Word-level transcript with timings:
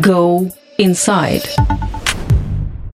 Go 0.00 0.50
inside. 0.78 1.42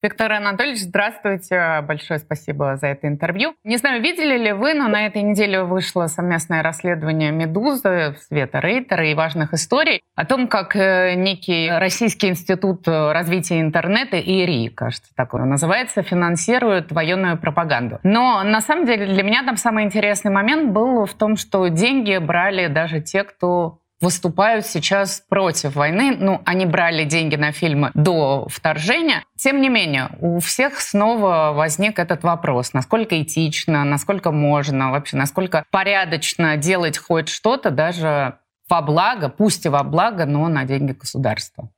Виктор 0.02 0.32
Анатольевич, 0.32 0.80
здравствуйте. 0.82 1.82
Большое 1.88 2.20
спасибо 2.20 2.76
за 2.78 2.88
это 2.88 3.08
интервью. 3.08 3.54
Не 3.64 3.78
знаю, 3.78 4.02
видели 4.02 4.38
ли 4.38 4.52
вы, 4.52 4.74
но 4.74 4.88
на 4.88 5.06
этой 5.06 5.22
неделе 5.22 5.64
вышло 5.64 6.08
совместное 6.08 6.64
расследование 6.64 7.32
«Медузы», 7.32 8.16
Света 8.28 8.60
Рейтера 8.60 9.06
и 9.08 9.14
важных 9.14 9.54
историй 9.54 10.02
о 10.16 10.26
том, 10.26 10.48
как 10.48 10.76
э, 10.76 11.14
некий 11.16 11.70
Российский 11.70 12.30
институт 12.30 12.88
развития 12.88 13.62
интернета, 13.62 14.18
ИРИ, 14.20 14.70
кажется, 14.70 15.12
такое 15.16 15.44
называется, 15.44 16.02
финансирует 16.02 16.92
военную 16.92 17.38
пропаганду. 17.38 18.00
Но 18.04 18.44
на 18.44 18.62
самом 18.62 18.86
деле 18.86 19.06
для 19.06 19.24
меня 19.24 19.44
там 19.44 19.58
самый 19.58 19.84
интересный 19.84 20.32
момент 20.32 20.72
был 20.72 21.06
в 21.06 21.14
том, 21.14 21.36
что 21.38 21.68
деньги 21.68 22.18
брали 22.18 22.68
даже 22.68 23.02
те, 23.02 23.24
кто 23.24 23.80
выступают 24.02 24.66
сейчас 24.66 25.24
против 25.28 25.76
войны. 25.76 26.16
Ну, 26.18 26.42
они 26.46 26.66
брали 26.66 27.04
деньги 27.04 27.36
на 27.36 27.52
фильмы 27.52 27.92
до 27.94 28.48
вторжения. 28.50 29.24
Тем 29.38 29.62
не 29.62 29.70
менее, 29.70 30.10
у 30.20 30.40
всех 30.40 30.80
снова 30.80 31.52
возник 31.54 32.00
этот 32.00 32.24
вопрос, 32.24 32.74
насколько 32.74 33.22
этично, 33.22 33.84
насколько 33.84 34.32
можно 34.32 34.92
вообще, 34.92 35.18
насколько 35.18 35.66
порядочно 35.72 36.58
делать 36.58 36.98
хоть 36.98 37.30
что-то 37.30 37.72
даже 37.72 38.38
во 38.70 38.82
благо, 38.82 39.30
пусть 39.30 39.66
и 39.66 39.70
во 39.70 39.84
благо, 39.84 40.26
но 40.26 40.48
на 40.48 40.66
деньги 40.66 40.92
государства. 40.92 41.70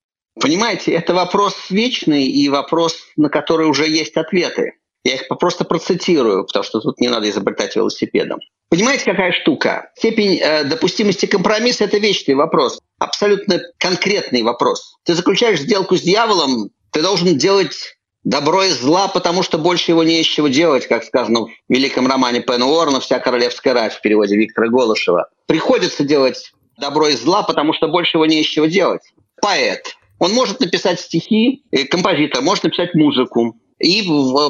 Понимаете, 0.41 0.93
это 0.93 1.13
вопрос 1.13 1.69
вечный 1.69 2.25
и 2.25 2.47
вопрос, 2.49 2.97
на 3.17 3.29
который 3.29 3.67
уже 3.67 3.87
есть 3.87 4.15
ответы. 4.15 4.78
Я 5.03 5.15
их 5.15 5.27
просто 5.27 5.63
процитирую, 5.63 6.45
потому 6.45 6.63
что 6.63 6.81
тут 6.81 6.99
не 6.99 7.07
надо 7.07 7.29
изобретать 7.29 7.75
велосипедом. 7.75 8.39
Понимаете, 8.69 9.05
какая 9.05 9.31
штука? 9.31 9.91
Степень 9.95 10.39
э, 10.41 10.63
допустимости 10.65 11.25
компромисса– 11.25 11.83
это 11.85 11.97
вечный 11.97 12.35
вопрос, 12.35 12.79
абсолютно 12.99 13.59
конкретный 13.77 14.43
вопрос. 14.43 14.95
Ты 15.05 15.15
заключаешь 15.15 15.61
сделку 15.61 15.95
с 15.95 16.01
дьяволом, 16.01 16.69
ты 16.91 17.01
должен 17.01 17.37
делать 17.37 17.97
добро 18.23 18.63
и 18.63 18.69
зла, 18.69 19.07
потому 19.07 19.41
что 19.41 19.57
больше 19.57 19.91
его 19.91 20.03
не 20.03 20.23
чего 20.23 20.49
делать, 20.49 20.87
как 20.87 21.03
сказано 21.03 21.45
в 21.45 21.49
великом 21.69 22.07
романе 22.07 22.41
Пена 22.41 22.67
Уорна 22.67 22.99
«Вся 22.99 23.19
королевская 23.19 23.73
рать» 23.73 23.93
в 23.93 24.01
переводе 24.01 24.35
Виктора 24.35 24.67
Голышева. 24.67 25.29
Приходится 25.47 26.03
делать 26.03 26.51
добро 26.77 27.07
и 27.07 27.13
зла, 27.13 27.43
потому 27.43 27.73
что 27.73 27.87
больше 27.87 28.17
его 28.17 28.25
не 28.25 28.43
чего 28.43 28.65
делать. 28.65 29.01
Поэт. 29.41 29.95
Он 30.19 30.33
может 30.33 30.59
написать 30.59 30.99
стихи, 30.99 31.63
композитор 31.89 32.41
может 32.41 32.65
написать 32.65 32.93
музыку, 32.93 33.55
и 33.79 34.03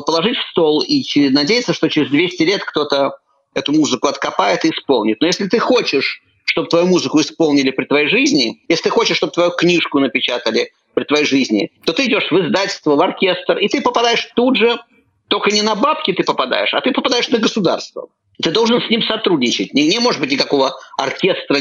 положить 0.06 0.38
в 0.38 0.50
стол, 0.52 0.82
и 0.82 1.30
надеяться, 1.30 1.74
что 1.74 1.90
через 1.90 2.10
200 2.10 2.44
лет 2.44 2.64
кто-то 2.64 3.18
эту 3.54 3.72
музыку 3.74 4.08
откопает 4.08 4.66
и 4.66 4.70
исполнит. 4.70 5.22
Но 5.22 5.28
если 5.28 5.48
ты 5.48 5.60
хочешь, 5.60 6.22
чтобы 6.46 6.68
твою 6.68 6.88
музыку 6.88 7.20
исполнили 7.22 7.72
при 7.72 7.86
твоей 7.86 8.08
жизни, 8.08 8.62
если 8.68 8.84
ты 8.84 8.90
хочешь, 8.90 9.18
чтобы 9.18 9.34
твою 9.34 9.52
книжку 9.52 10.00
напечатали 10.00 10.72
при 10.94 11.04
твоей 11.04 11.26
жизни, 11.26 11.72
то 11.86 11.94
ты 11.94 12.06
идешь 12.06 12.30
в 12.32 12.40
издательство, 12.40 12.96
в 12.96 13.02
оркестр, 13.02 13.58
и 13.58 13.68
ты 13.68 13.82
попадаешь 13.82 14.30
тут 14.36 14.58
же, 14.58 14.80
только 15.28 15.52
не 15.52 15.62
на 15.62 15.76
бабки 15.76 16.12
ты 16.12 16.24
попадаешь, 16.24 16.74
а 16.74 16.82
ты 16.82 16.92
попадаешь 16.92 17.30
на 17.30 17.38
государство. 17.38 18.08
Ты 18.42 18.52
должен 18.52 18.82
с 18.82 18.90
ним 18.90 19.02
сотрудничать. 19.04 19.74
Не, 19.74 19.88
не 19.88 20.00
может 20.00 20.22
быть 20.22 20.32
никакого 20.32 20.74
оркестра, 20.98 21.58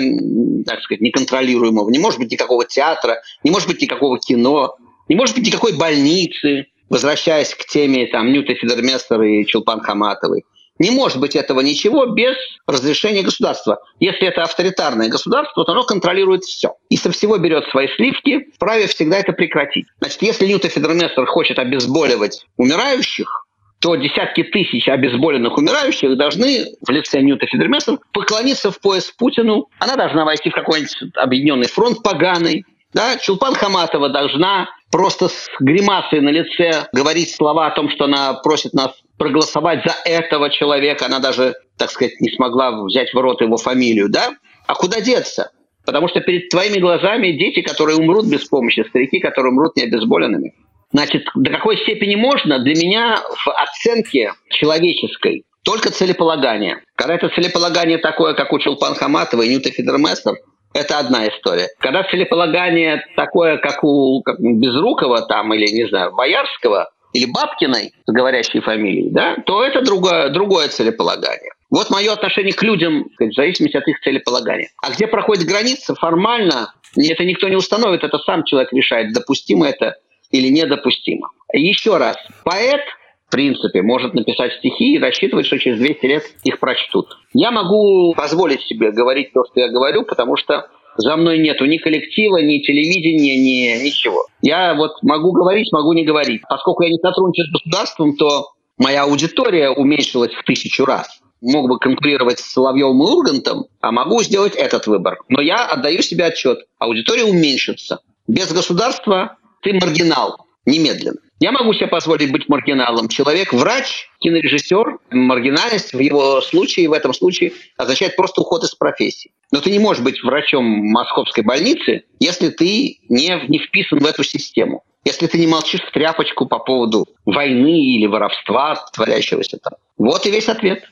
так 0.64 0.80
сказать, 0.82 1.00
неконтролируемого, 1.00 1.90
не 1.90 1.98
может 1.98 2.20
быть 2.20 2.30
никакого 2.30 2.64
театра, 2.64 3.20
не 3.42 3.50
может 3.50 3.68
быть 3.68 3.82
никакого 3.82 4.18
кино, 4.18 4.76
не 5.08 5.16
может 5.16 5.34
быть 5.34 5.46
никакой 5.46 5.76
больницы, 5.76 6.66
возвращаясь 6.88 7.54
к 7.54 7.64
теме 7.66 8.06
там, 8.06 8.32
Нюта 8.32 8.54
Федерместер 8.54 9.22
и 9.22 9.44
Чулпан 9.46 9.80
Хаматовой, 9.80 10.44
не 10.78 10.90
может 10.90 11.18
быть 11.20 11.34
этого 11.34 11.60
ничего 11.60 12.06
без 12.06 12.36
разрешения 12.66 13.22
государства. 13.22 13.80
Если 13.98 14.28
это 14.28 14.42
авторитарное 14.42 15.08
государство, 15.08 15.64
то 15.64 15.72
оно 15.72 15.82
контролирует 15.82 16.44
все. 16.44 16.74
И 16.88 16.96
со 16.96 17.10
всего 17.10 17.36
берет 17.38 17.64
свои 17.70 17.88
сливки, 17.96 18.50
вправе 18.54 18.86
всегда 18.86 19.18
это 19.18 19.32
прекратить. 19.32 19.86
Значит, 19.98 20.22
если 20.22 20.46
Ньюта 20.46 20.68
Федерместер 20.68 21.26
хочет 21.26 21.58
обезболивать 21.58 22.46
умирающих, 22.56 23.46
то 23.80 23.94
десятки 23.94 24.42
тысяч 24.42 24.88
обезболенных 24.88 25.56
умирающих 25.56 26.16
должны 26.16 26.66
в 26.84 26.90
лице 26.90 27.20
Ньюта 27.20 27.46
Федерместер 27.46 27.98
поклониться 28.12 28.70
в 28.70 28.80
пояс 28.80 29.12
Путину. 29.16 29.68
Она 29.78 29.96
должна 29.96 30.24
войти 30.24 30.50
в 30.50 30.54
какой-нибудь 30.54 30.96
объединенный 31.16 31.68
фронт 31.68 32.02
поганый. 32.02 32.64
Да? 32.94 33.16
Чулпан 33.18 33.54
Хаматова 33.54 34.08
должна 34.08 34.68
просто 34.90 35.28
с 35.28 35.48
гримасой 35.60 36.20
на 36.20 36.30
лице 36.30 36.88
говорить 36.92 37.34
слова 37.34 37.66
о 37.66 37.70
том, 37.70 37.90
что 37.90 38.04
она 38.04 38.34
просит 38.34 38.72
нас 38.72 38.92
проголосовать 39.18 39.84
за 39.84 39.94
этого 40.04 40.50
человека. 40.50 41.06
Она 41.06 41.18
даже, 41.18 41.54
так 41.76 41.90
сказать, 41.90 42.20
не 42.20 42.30
смогла 42.30 42.84
взять 42.84 43.12
в 43.12 43.18
рот 43.18 43.40
его 43.40 43.56
фамилию, 43.56 44.08
да? 44.08 44.30
А 44.66 44.74
куда 44.74 45.00
деться? 45.00 45.50
Потому 45.84 46.08
что 46.08 46.20
перед 46.20 46.50
твоими 46.50 46.78
глазами 46.78 47.32
дети, 47.32 47.62
которые 47.62 47.96
умрут 47.96 48.26
без 48.26 48.44
помощи, 48.46 48.84
старики, 48.88 49.20
которые 49.20 49.52
умрут 49.52 49.76
необезболенными. 49.76 50.54
Значит, 50.92 51.24
до 51.34 51.50
какой 51.50 51.76
степени 51.78 52.14
можно? 52.14 52.58
Для 52.60 52.74
меня 52.74 53.16
в 53.16 53.48
оценке 53.48 54.32
человеческой 54.50 55.44
только 55.64 55.90
целеполагание. 55.90 56.80
Когда 56.94 57.14
это 57.14 57.28
целеполагание 57.28 57.98
такое, 57.98 58.34
как 58.34 58.52
у 58.52 58.58
Чулпан 58.58 58.94
Хаматова 58.94 59.42
и 59.42 59.48
Ньюта 59.48 59.70
Фидермессер, 59.70 60.34
это 60.74 60.98
одна 60.98 61.28
история. 61.28 61.68
Когда 61.78 62.04
целеполагание 62.04 63.04
такое, 63.16 63.58
как 63.58 63.82
у 63.82 64.22
как 64.22 64.38
Безрукова 64.40 65.22
там, 65.22 65.52
или, 65.54 65.66
не 65.66 65.88
знаю, 65.88 66.14
Боярского, 66.14 66.90
или 67.12 67.26
Бабкиной 67.26 67.92
с 68.06 68.12
говорящей 68.12 68.60
фамилией, 68.60 69.10
да, 69.10 69.36
то 69.46 69.64
это 69.64 69.82
другое, 69.82 70.28
другое 70.28 70.68
целеполагание. 70.68 71.52
Вот 71.70 71.90
мое 71.90 72.12
отношение 72.12 72.52
к 72.52 72.62
людям 72.62 73.08
в 73.18 73.32
зависимости 73.32 73.76
от 73.76 73.86
их 73.88 74.00
целеполагания. 74.00 74.70
А 74.82 74.90
где 74.90 75.06
проходит 75.06 75.46
граница, 75.46 75.94
формально 75.94 76.72
это 76.96 77.24
никто 77.24 77.48
не 77.48 77.56
установит, 77.56 78.04
это 78.04 78.18
сам 78.18 78.44
человек 78.44 78.72
решает, 78.72 79.12
допустимо 79.12 79.66
это 79.66 79.96
или 80.30 80.48
недопустимо. 80.48 81.30
Еще 81.52 81.96
раз, 81.96 82.16
поэт 82.44 82.82
в 83.28 83.30
принципе, 83.30 83.82
может 83.82 84.14
написать 84.14 84.54
стихи 84.54 84.94
и 84.94 84.98
рассчитывать, 84.98 85.46
что 85.46 85.58
через 85.58 85.78
200 85.78 86.06
лет 86.06 86.22
их 86.44 86.58
прочтут. 86.58 87.08
Я 87.34 87.50
могу 87.50 88.14
позволить 88.14 88.62
себе 88.62 88.90
говорить 88.90 89.32
то, 89.34 89.44
что 89.44 89.60
я 89.60 89.68
говорю, 89.68 90.04
потому 90.04 90.36
что 90.38 90.66
за 90.96 91.14
мной 91.16 91.38
нету 91.38 91.66
ни 91.66 91.76
коллектива, 91.76 92.38
ни 92.38 92.58
телевидения, 92.58 93.36
ни 93.36 93.84
ничего. 93.84 94.26
Я 94.40 94.74
вот 94.74 95.02
могу 95.02 95.32
говорить, 95.32 95.70
могу 95.72 95.92
не 95.92 96.04
говорить. 96.04 96.40
Поскольку 96.48 96.82
я 96.84 96.90
не 96.90 96.98
сотрудничаю 96.98 97.46
с 97.46 97.52
государством, 97.52 98.16
то 98.16 98.52
моя 98.78 99.02
аудитория 99.02 99.70
уменьшилась 99.70 100.32
в 100.32 100.42
тысячу 100.44 100.86
раз. 100.86 101.20
Мог 101.42 101.68
бы 101.68 101.78
конкурировать 101.78 102.38
с 102.38 102.50
Соловьевым 102.50 103.02
и 103.02 103.06
Ургантом, 103.06 103.66
а 103.80 103.92
могу 103.92 104.22
сделать 104.22 104.56
этот 104.56 104.86
выбор. 104.86 105.18
Но 105.28 105.42
я 105.42 105.66
отдаю 105.66 106.00
себе 106.00 106.24
отчет. 106.24 106.60
Аудитория 106.78 107.24
уменьшится. 107.24 108.00
Без 108.26 108.50
государства 108.52 109.36
ты 109.62 109.74
маргинал 109.74 110.46
немедленно. 110.64 111.18
Я 111.40 111.52
могу 111.52 111.72
себе 111.72 111.86
позволить 111.86 112.32
быть 112.32 112.48
маргиналом. 112.48 113.08
Человек, 113.08 113.52
врач, 113.52 114.08
кинорежиссер, 114.18 114.98
маргинальность 115.10 115.92
в 115.92 115.98
его 115.98 116.40
случае, 116.40 116.88
в 116.88 116.92
этом 116.92 117.14
случае, 117.14 117.52
означает 117.76 118.16
просто 118.16 118.40
уход 118.40 118.64
из 118.64 118.74
профессии. 118.74 119.30
Но 119.52 119.60
ты 119.60 119.70
не 119.70 119.78
можешь 119.78 120.02
быть 120.02 120.22
врачом 120.22 120.64
московской 120.64 121.44
больницы, 121.44 122.04
если 122.18 122.48
ты 122.48 122.98
не, 123.08 123.40
не 123.48 123.58
вписан 123.58 124.00
в 124.00 124.06
эту 124.06 124.24
систему. 124.24 124.82
Если 125.04 125.26
ты 125.26 125.38
не 125.38 125.46
молчишь 125.46 125.80
в 125.80 125.92
тряпочку 125.92 126.46
по 126.46 126.58
поводу 126.58 127.06
войны 127.24 127.82
или 127.82 128.06
воровства, 128.06 128.74
творящегося 128.92 129.58
там. 129.58 129.74
Вот 129.96 130.26
и 130.26 130.30
весь 130.30 130.48
ответ. 130.48 130.84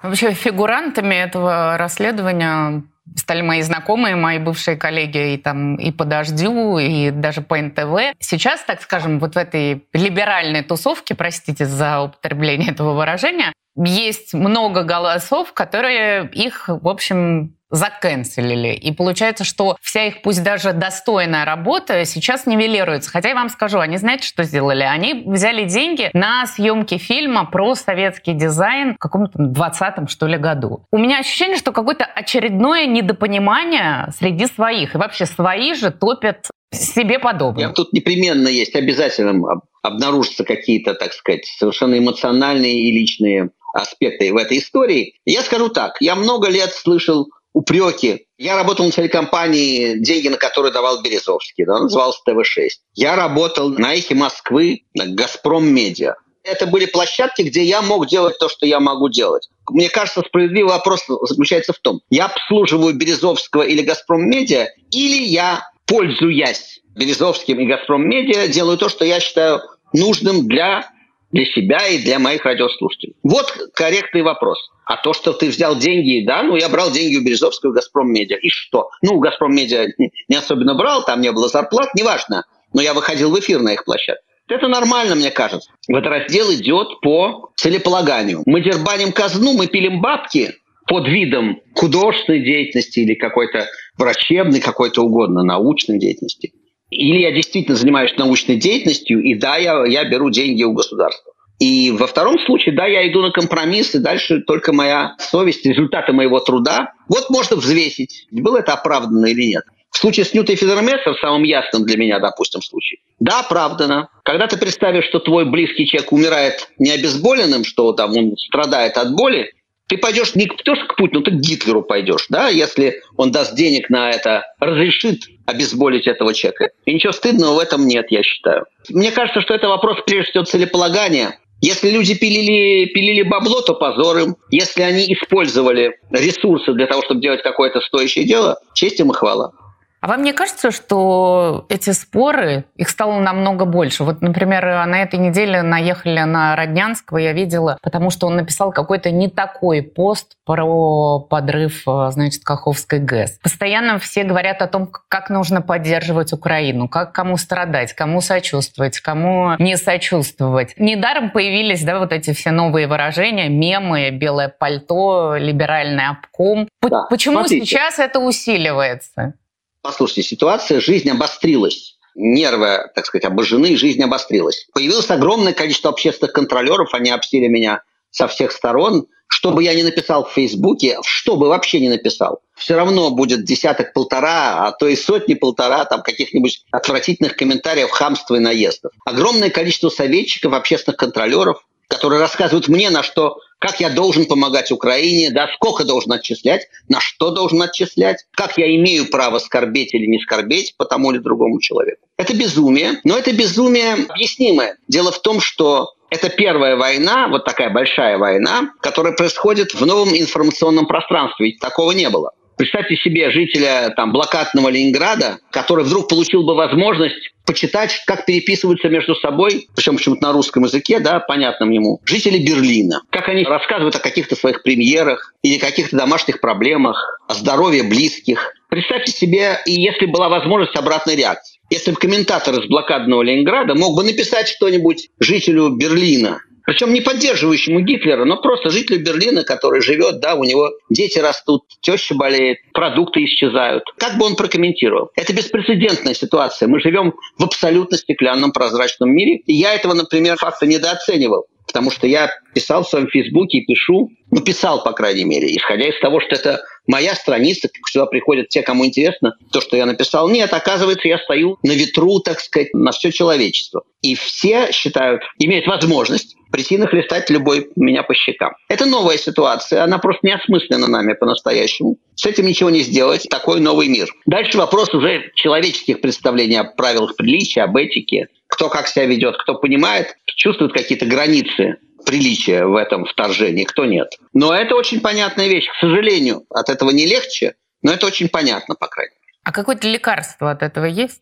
Вообще 0.00 0.32
фигурантами 0.32 1.16
этого 1.16 1.76
расследования 1.76 2.84
стали 3.16 3.42
мои 3.42 3.62
знакомые, 3.62 4.16
мои 4.16 4.38
бывшие 4.38 4.76
коллеги 4.76 5.34
и 5.34 5.36
там 5.36 5.76
и 5.76 5.90
по 5.90 6.04
«Дождю», 6.04 6.78
и 6.78 7.10
даже 7.10 7.42
по 7.42 7.56
НТВ. 7.56 8.14
Сейчас, 8.20 8.62
так 8.62 8.82
скажем, 8.82 9.18
вот 9.18 9.34
в 9.34 9.38
этой 9.38 9.86
либеральной 9.92 10.62
тусовке, 10.62 11.14
простите 11.14 11.64
за 11.64 12.02
употребление 12.02 12.70
этого 12.70 12.94
выражения, 12.94 13.52
есть 13.76 14.34
много 14.34 14.82
голосов, 14.82 15.52
которые 15.52 16.28
их, 16.32 16.68
в 16.68 16.88
общем, 16.88 17.54
заканцелили. 17.70 18.74
И 18.74 18.92
получается, 18.92 19.44
что 19.44 19.76
вся 19.80 20.06
их, 20.06 20.22
пусть 20.22 20.42
даже 20.42 20.72
достойная 20.72 21.44
работа, 21.44 22.04
сейчас 22.04 22.46
нивелируется. 22.46 23.10
Хотя 23.10 23.30
я 23.30 23.34
вам 23.34 23.48
скажу, 23.48 23.78
они 23.78 23.96
знаете, 23.96 24.26
что 24.26 24.42
сделали? 24.42 24.82
Они 24.82 25.24
взяли 25.26 25.64
деньги 25.64 26.10
на 26.12 26.46
съемки 26.46 26.98
фильма 26.98 27.44
про 27.46 27.74
советский 27.74 28.32
дизайн 28.32 28.94
в 28.94 28.98
каком-то 28.98 29.38
20-м, 29.38 30.08
что 30.08 30.26
ли, 30.26 30.38
году. 30.38 30.84
У 30.90 30.98
меня 30.98 31.18
ощущение, 31.18 31.56
что 31.56 31.72
какое-то 31.72 32.04
очередное 32.04 32.86
недопонимание 32.86 34.08
среди 34.16 34.46
своих. 34.46 34.94
И 34.94 34.98
вообще 34.98 35.26
свои 35.26 35.74
же 35.74 35.90
топят 35.90 36.48
себе 36.72 37.18
подобное. 37.18 37.70
Тут 37.70 37.92
непременно 37.92 38.48
есть, 38.48 38.74
обязательно 38.74 39.60
обнаружатся 39.82 40.44
какие-то, 40.44 40.94
так 40.94 41.12
сказать, 41.12 41.46
совершенно 41.46 41.98
эмоциональные 41.98 42.88
и 42.88 42.92
личные 42.92 43.50
аспекты 43.74 44.32
в 44.32 44.36
этой 44.36 44.58
истории. 44.58 45.14
Я 45.24 45.42
скажу 45.42 45.68
так, 45.68 45.96
я 46.00 46.14
много 46.16 46.48
лет 46.48 46.72
слышал 46.72 47.28
упреки. 47.52 48.26
Я 48.36 48.56
работал 48.56 48.86
на 48.86 48.92
телекомпании, 48.92 49.98
деньги 49.98 50.28
на 50.28 50.36
которые 50.36 50.72
давал 50.72 51.02
Березовский, 51.02 51.64
да, 51.64 51.80
назывался 51.80 52.20
ТВ-6. 52.24 52.68
Я 52.94 53.16
работал 53.16 53.70
на 53.70 53.94
эхе 53.94 54.14
Москвы, 54.14 54.84
на 54.94 55.06
«Газпром 55.06 55.66
Медиа». 55.66 56.14
Это 56.44 56.66
были 56.66 56.86
площадки, 56.86 57.42
где 57.42 57.62
я 57.62 57.82
мог 57.82 58.06
делать 58.06 58.38
то, 58.38 58.48
что 58.48 58.64
я 58.64 58.80
могу 58.80 59.08
делать. 59.08 59.48
Мне 59.68 59.90
кажется, 59.90 60.22
справедливый 60.26 60.72
вопрос 60.72 61.04
заключается 61.22 61.72
в 61.72 61.78
том, 61.78 62.00
я 62.10 62.26
обслуживаю 62.26 62.94
Березовского 62.94 63.62
или 63.62 63.82
«Газпром 63.82 64.28
Медиа», 64.28 64.68
или 64.90 65.24
я, 65.24 65.68
пользуясь 65.86 66.80
Березовским 66.96 67.60
и 67.60 67.66
«Газпром 67.66 68.08
Медиа» 68.08 68.48
делаю 68.48 68.78
то, 68.78 68.88
что 68.88 69.04
я 69.04 69.20
считаю 69.20 69.60
нужным 69.92 70.46
для, 70.46 70.90
для 71.30 71.44
себя 71.44 71.86
и 71.86 71.98
для 71.98 72.18
моих 72.18 72.44
радиослушателей. 72.44 73.14
Вот 73.22 73.52
корректный 73.74 74.22
вопрос. 74.22 74.58
А 74.84 74.96
то, 74.96 75.12
что 75.12 75.32
ты 75.32 75.48
взял 75.48 75.76
деньги, 75.76 76.24
да, 76.26 76.42
ну, 76.42 76.56
я 76.56 76.68
брал 76.68 76.90
деньги 76.90 77.16
у 77.16 77.22
Березовского 77.22 77.72
«Газпром 77.72 78.10
Медиа». 78.10 78.38
И 78.38 78.48
что? 78.48 78.88
Ну, 79.02 79.18
«Газпром 79.18 79.54
Медиа» 79.54 79.86
не 80.28 80.36
особенно 80.36 80.74
брал, 80.74 81.04
там 81.04 81.20
не 81.20 81.30
было 81.30 81.48
зарплат, 81.48 81.94
неважно. 81.94 82.44
Но 82.72 82.80
я 82.80 82.94
выходил 82.94 83.30
в 83.30 83.38
эфир 83.38 83.60
на 83.60 83.74
их 83.74 83.84
площадке. 83.84 84.22
Это 84.48 84.66
нормально, 84.66 85.14
мне 85.14 85.30
кажется. 85.30 85.70
В 85.88 85.94
этот 85.94 86.08
раздел 86.10 86.50
идет 86.54 87.00
по 87.02 87.50
целеполаганию. 87.56 88.42
Мы 88.46 88.62
дербаним 88.62 89.12
казну, 89.12 89.52
мы 89.52 89.66
пилим 89.66 90.00
бабки 90.00 90.54
под 90.86 91.06
видом 91.06 91.60
художественной 91.74 92.40
деятельности 92.42 93.00
или 93.00 93.14
какой-то 93.14 93.66
врачебной, 93.98 94.60
какой-то 94.60 95.02
угодно 95.02 95.42
научной 95.42 95.98
деятельности. 95.98 96.52
Или 96.90 97.20
я 97.20 97.32
действительно 97.32 97.76
занимаюсь 97.76 98.16
научной 98.16 98.56
деятельностью, 98.56 99.22
и 99.22 99.34
да, 99.34 99.56
я, 99.56 99.84
я 99.86 100.04
беру 100.04 100.30
деньги 100.30 100.62
у 100.62 100.72
государства. 100.72 101.32
И 101.58 101.90
во 101.90 102.06
втором 102.06 102.38
случае, 102.38 102.74
да, 102.74 102.86
я 102.86 103.10
иду 103.10 103.20
на 103.20 103.30
компромисс, 103.30 103.94
и 103.94 103.98
дальше 103.98 104.40
только 104.40 104.72
моя 104.72 105.16
совесть, 105.18 105.66
результаты 105.66 106.12
моего 106.12 106.38
труда. 106.38 106.92
Вот 107.08 107.30
можно 107.30 107.56
взвесить, 107.56 108.26
было 108.30 108.58
это 108.58 108.74
оправдано 108.74 109.26
или 109.26 109.42
нет. 109.42 109.64
В 109.90 109.98
случае 109.98 110.26
с 110.26 110.34
Ньютой 110.34 110.54
Федермессом, 110.54 111.16
самым 111.20 111.42
ясным 111.42 111.84
для 111.84 111.96
меня, 111.96 112.20
допустим, 112.20 112.62
случае, 112.62 113.00
да, 113.18 113.40
оправдано. 113.40 114.08
Когда 114.22 114.46
ты 114.46 114.56
представишь, 114.56 115.06
что 115.06 115.18
твой 115.18 115.46
близкий 115.46 115.86
человек 115.86 116.12
умирает 116.12 116.68
не 116.78 116.90
обезболенным, 116.90 117.64
что 117.64 117.92
там 117.92 118.16
он 118.16 118.36
страдает 118.36 118.96
от 118.96 119.14
боли, 119.14 119.50
ты 119.88 119.96
пойдешь 119.96 120.34
не 120.34 120.46
что 120.60 120.76
к 120.76 120.96
Путину, 120.96 121.22
ты 121.22 121.30
к 121.30 121.40
Гитлеру 121.40 121.82
пойдешь, 121.82 122.26
да, 122.28 122.48
если 122.48 123.00
он 123.16 123.32
даст 123.32 123.56
денег 123.56 123.88
на 123.88 124.10
это, 124.10 124.44
разрешит 124.60 125.22
обезболить 125.46 126.06
этого 126.06 126.34
человека. 126.34 126.67
И 126.88 126.94
ничего 126.94 127.12
стыдного 127.12 127.56
в 127.56 127.58
этом 127.58 127.86
нет, 127.86 128.06
я 128.08 128.22
считаю. 128.22 128.64
Мне 128.88 129.12
кажется, 129.12 129.42
что 129.42 129.52
это 129.52 129.68
вопрос 129.68 129.98
прежде 130.06 130.30
всего 130.30 130.44
целеполагания. 130.44 131.38
Если 131.60 131.90
люди 131.90 132.14
пилили, 132.14 132.86
пилили 132.86 133.20
бабло, 133.24 133.60
то 133.60 133.74
позор 133.74 134.16
им. 134.16 134.36
Если 134.50 134.80
они 134.80 135.04
использовали 135.12 135.98
ресурсы 136.10 136.72
для 136.72 136.86
того, 136.86 137.02
чтобы 137.02 137.20
делать 137.20 137.42
какое-то 137.42 137.82
стоящее 137.82 138.24
дело, 138.24 138.58
честь 138.72 139.00
им 139.00 139.10
и 139.10 139.14
хвала. 139.14 139.52
А 140.00 140.06
вам 140.06 140.22
не 140.22 140.32
кажется, 140.32 140.70
что 140.70 141.66
эти 141.68 141.90
споры, 141.90 142.64
их 142.76 142.88
стало 142.88 143.18
намного 143.20 143.64
больше? 143.64 144.04
Вот, 144.04 144.22
например, 144.22 144.64
на 144.86 145.02
этой 145.02 145.18
неделе 145.18 145.62
наехали 145.62 146.20
на 146.20 146.54
Роднянского, 146.54 147.18
я 147.18 147.32
видела, 147.32 147.78
потому 147.82 148.10
что 148.10 148.26
он 148.28 148.36
написал 148.36 148.72
какой-то 148.72 149.10
не 149.10 149.28
такой 149.28 149.82
пост 149.82 150.36
про 150.44 151.20
подрыв, 151.20 151.82
значит, 151.84 152.44
Каховской 152.44 153.00
ГЭС. 153.00 153.38
Постоянно 153.42 153.98
все 153.98 154.22
говорят 154.24 154.62
о 154.62 154.68
том, 154.68 154.90
как 155.08 155.30
нужно 155.30 155.62
поддерживать 155.62 156.32
Украину, 156.32 156.88
как 156.88 157.12
кому 157.12 157.36
страдать, 157.36 157.92
кому 157.92 158.20
сочувствовать, 158.20 159.00
кому 159.00 159.54
не 159.58 159.76
сочувствовать. 159.76 160.74
Недаром 160.78 161.30
появились, 161.30 161.82
да, 161.82 161.98
вот 161.98 162.12
эти 162.12 162.32
все 162.32 162.50
новые 162.50 162.86
выражения, 162.86 163.48
мемы, 163.48 164.10
белое 164.10 164.48
пальто, 164.48 165.36
либеральный 165.36 166.06
обком. 166.06 166.68
Да, 166.82 167.06
Почему 167.10 167.38
смотрите. 167.40 167.66
сейчас 167.66 167.98
это 167.98 168.20
усиливается? 168.20 169.34
Послушайте, 169.82 170.22
ситуация, 170.22 170.80
жизнь 170.80 171.08
обострилась. 171.10 171.96
Нервы, 172.14 172.80
так 172.94 173.06
сказать, 173.06 173.24
обожжены, 173.24 173.76
жизнь 173.76 174.02
обострилась. 174.02 174.66
Появилось 174.72 175.10
огромное 175.10 175.52
количество 175.52 175.90
общественных 175.90 176.32
контролеров, 176.32 176.92
они 176.92 177.10
обсели 177.10 177.48
меня 177.48 177.82
со 178.10 178.26
всех 178.26 178.52
сторон. 178.52 179.06
Что 179.28 179.52
бы 179.52 179.62
я 179.62 179.74
ни 179.74 179.82
написал 179.82 180.24
в 180.24 180.32
Фейсбуке, 180.32 180.98
что 181.04 181.36
бы 181.36 181.48
вообще 181.48 181.80
не 181.80 181.90
написал, 181.90 182.40
все 182.56 182.76
равно 182.76 183.10
будет 183.10 183.44
десяток-полтора, 183.44 184.66
а 184.66 184.72
то 184.72 184.88
и 184.88 184.96
сотни-полтора 184.96 185.84
там 185.84 186.02
каких-нибудь 186.02 186.64
отвратительных 186.70 187.36
комментариев, 187.36 187.90
хамства 187.90 188.36
и 188.36 188.40
наездов. 188.40 188.92
Огромное 189.04 189.50
количество 189.50 189.90
советчиков, 189.90 190.54
общественных 190.54 190.96
контролеров, 190.96 191.62
которые 191.88 192.20
рассказывают 192.20 192.68
мне, 192.68 192.90
на 192.90 193.02
что 193.02 193.38
как 193.58 193.80
я 193.80 193.90
должен 193.90 194.26
помогать 194.26 194.70
Украине, 194.70 195.30
да, 195.30 195.48
сколько 195.54 195.84
должен 195.84 196.12
отчислять, 196.12 196.68
на 196.88 197.00
что 197.00 197.30
должен 197.30 197.60
отчислять, 197.62 198.26
как 198.32 198.58
я 198.58 198.74
имею 198.76 199.10
право 199.10 199.38
скорбеть 199.38 199.94
или 199.94 200.06
не 200.06 200.18
скорбеть 200.20 200.74
по 200.76 200.84
тому 200.84 201.10
или 201.10 201.18
другому 201.18 201.60
человеку. 201.60 202.00
Это 202.16 202.34
безумие, 202.34 203.00
но 203.04 203.16
это 203.16 203.32
безумие 203.32 204.06
объяснимое. 204.08 204.76
Дело 204.88 205.12
в 205.12 205.20
том, 205.20 205.40
что 205.40 205.94
это 206.10 206.30
первая 206.30 206.76
война, 206.76 207.28
вот 207.28 207.44
такая 207.44 207.70
большая 207.70 208.16
война, 208.16 208.72
которая 208.80 209.12
происходит 209.12 209.74
в 209.74 209.84
новом 209.84 210.16
информационном 210.16 210.86
пространстве. 210.86 211.46
Ведь 211.46 211.60
такого 211.60 211.92
не 211.92 212.08
было. 212.08 212.32
Представьте 212.58 212.96
себе 212.96 213.30
жителя 213.30 213.92
там, 213.94 214.12
блокадного 214.12 214.68
Ленинграда, 214.68 215.38
который 215.52 215.84
вдруг 215.84 216.08
получил 216.08 216.42
бы 216.42 216.56
возможность 216.56 217.30
почитать, 217.46 218.02
как 218.04 218.26
переписываются 218.26 218.88
между 218.88 219.14
собой, 219.14 219.68
причем 219.76 219.96
почему-то 219.96 220.22
на 220.26 220.32
русском 220.32 220.64
языке, 220.64 220.98
да, 220.98 221.20
понятном 221.20 221.70
ему, 221.70 222.00
жители 222.04 222.36
Берлина. 222.36 223.00
Как 223.10 223.28
они 223.28 223.44
рассказывают 223.44 223.94
о 223.94 224.00
каких-то 224.00 224.34
своих 224.34 224.64
премьерах 224.64 225.32
или 225.42 225.58
каких-то 225.58 225.96
домашних 225.96 226.40
проблемах, 226.40 227.20
о 227.28 227.34
здоровье 227.34 227.84
близких. 227.84 228.52
Представьте 228.68 229.12
себе, 229.12 229.60
и 229.64 229.72
если 229.72 230.06
была 230.06 230.28
возможность 230.28 230.76
обратной 230.76 231.14
реакции. 231.14 231.60
Если 231.70 231.92
бы 231.92 231.96
комментатор 231.96 232.58
из 232.58 232.66
блокадного 232.66 233.22
Ленинграда 233.22 233.74
мог 233.74 233.94
бы 233.94 234.02
написать 234.02 234.48
что-нибудь 234.48 235.08
жителю 235.20 235.70
Берлина, 235.70 236.40
причем 236.68 236.92
не 236.92 237.00
поддерживающему 237.00 237.80
Гитлера, 237.80 238.26
но 238.26 238.36
просто 238.36 238.68
жителю 238.68 239.02
Берлина, 239.02 239.42
который 239.42 239.80
живет, 239.80 240.20
да, 240.20 240.34
у 240.34 240.44
него 240.44 240.70
дети 240.90 241.18
растут, 241.18 241.62
теща 241.80 242.14
болеет, 242.14 242.58
продукты 242.74 243.24
исчезают. 243.24 243.84
Как 243.96 244.18
бы 244.18 244.26
он 244.26 244.36
прокомментировал? 244.36 245.10
Это 245.16 245.32
беспрецедентная 245.32 246.12
ситуация. 246.12 246.68
Мы 246.68 246.80
живем 246.80 247.14
в 247.38 247.44
абсолютно 247.44 247.96
стеклянном 247.96 248.52
прозрачном 248.52 249.08
мире. 249.08 249.38
И 249.46 249.54
я 249.54 249.72
этого, 249.72 249.94
например, 249.94 250.36
факта 250.36 250.66
недооценивал. 250.66 251.46
Потому 251.66 251.90
что 251.90 252.06
я 252.06 252.30
писал 252.54 252.82
в 252.82 252.88
своем 252.88 253.08
Фейсбуке 253.08 253.58
и 253.58 253.64
пишу, 253.64 254.10
ну, 254.30 254.42
писал, 254.42 254.82
по 254.82 254.92
крайней 254.92 255.24
мере, 255.24 255.48
исходя 255.56 255.88
из 255.88 255.98
того, 256.00 256.20
что 256.20 256.34
это 256.34 256.60
моя 256.88 257.14
страница, 257.14 257.68
сюда 257.86 258.06
приходят 258.06 258.48
те, 258.48 258.62
кому 258.62 258.84
интересно 258.84 259.36
то, 259.52 259.60
что 259.60 259.76
я 259.76 259.86
написал. 259.86 260.28
Нет, 260.28 260.52
оказывается, 260.52 261.06
я 261.06 261.18
стою 261.18 261.58
на 261.62 261.72
ветру, 261.72 262.18
так 262.18 262.40
сказать, 262.40 262.74
на 262.74 262.90
все 262.90 263.12
человечество. 263.12 263.84
И 264.02 264.16
все 264.16 264.72
считают, 264.72 265.22
имеют 265.38 265.66
возможность 265.66 266.34
прийти 266.50 266.78
нахлестать 266.78 267.30
любой 267.30 267.68
меня 267.76 268.02
по 268.02 268.14
щекам. 268.14 268.54
Это 268.68 268.86
новая 268.86 269.18
ситуация, 269.18 269.84
она 269.84 269.98
просто 269.98 270.26
не 270.26 270.32
осмыслена 270.32 270.88
нами 270.88 271.12
по-настоящему. 271.12 271.98
С 272.14 272.26
этим 272.26 272.46
ничего 272.46 272.70
не 272.70 272.80
сделать, 272.80 273.28
такой 273.28 273.60
новый 273.60 273.88
мир. 273.88 274.08
Дальше 274.26 274.56
вопрос 274.58 274.92
уже 274.94 275.30
человеческих 275.34 276.00
представлений 276.00 276.56
о 276.56 276.64
правилах 276.64 277.16
приличия, 277.16 277.62
об 277.62 277.76
этике, 277.76 278.28
кто 278.46 278.68
как 278.68 278.88
себя 278.88 279.04
ведет, 279.04 279.36
кто 279.36 279.54
понимает, 279.56 280.16
чувствует 280.24 280.72
какие-то 280.72 281.06
границы 281.06 281.76
приличия 282.04 282.64
в 282.64 282.76
этом 282.76 283.04
вторжении, 283.04 283.64
кто 283.64 283.84
нет. 283.84 284.18
Но 284.32 284.54
это 284.54 284.74
очень 284.74 285.00
понятная 285.00 285.48
вещь. 285.48 285.68
К 285.68 285.80
сожалению, 285.80 286.44
от 286.50 286.68
этого 286.68 286.90
не 286.90 287.06
легче, 287.06 287.54
но 287.82 287.92
это 287.92 288.06
очень 288.06 288.28
понятно, 288.28 288.74
по 288.74 288.86
крайней 288.86 289.14
мере. 289.20 289.38
А 289.44 289.52
какое-то 289.52 289.88
лекарство 289.88 290.50
от 290.50 290.62
этого 290.62 290.84
есть? 290.84 291.20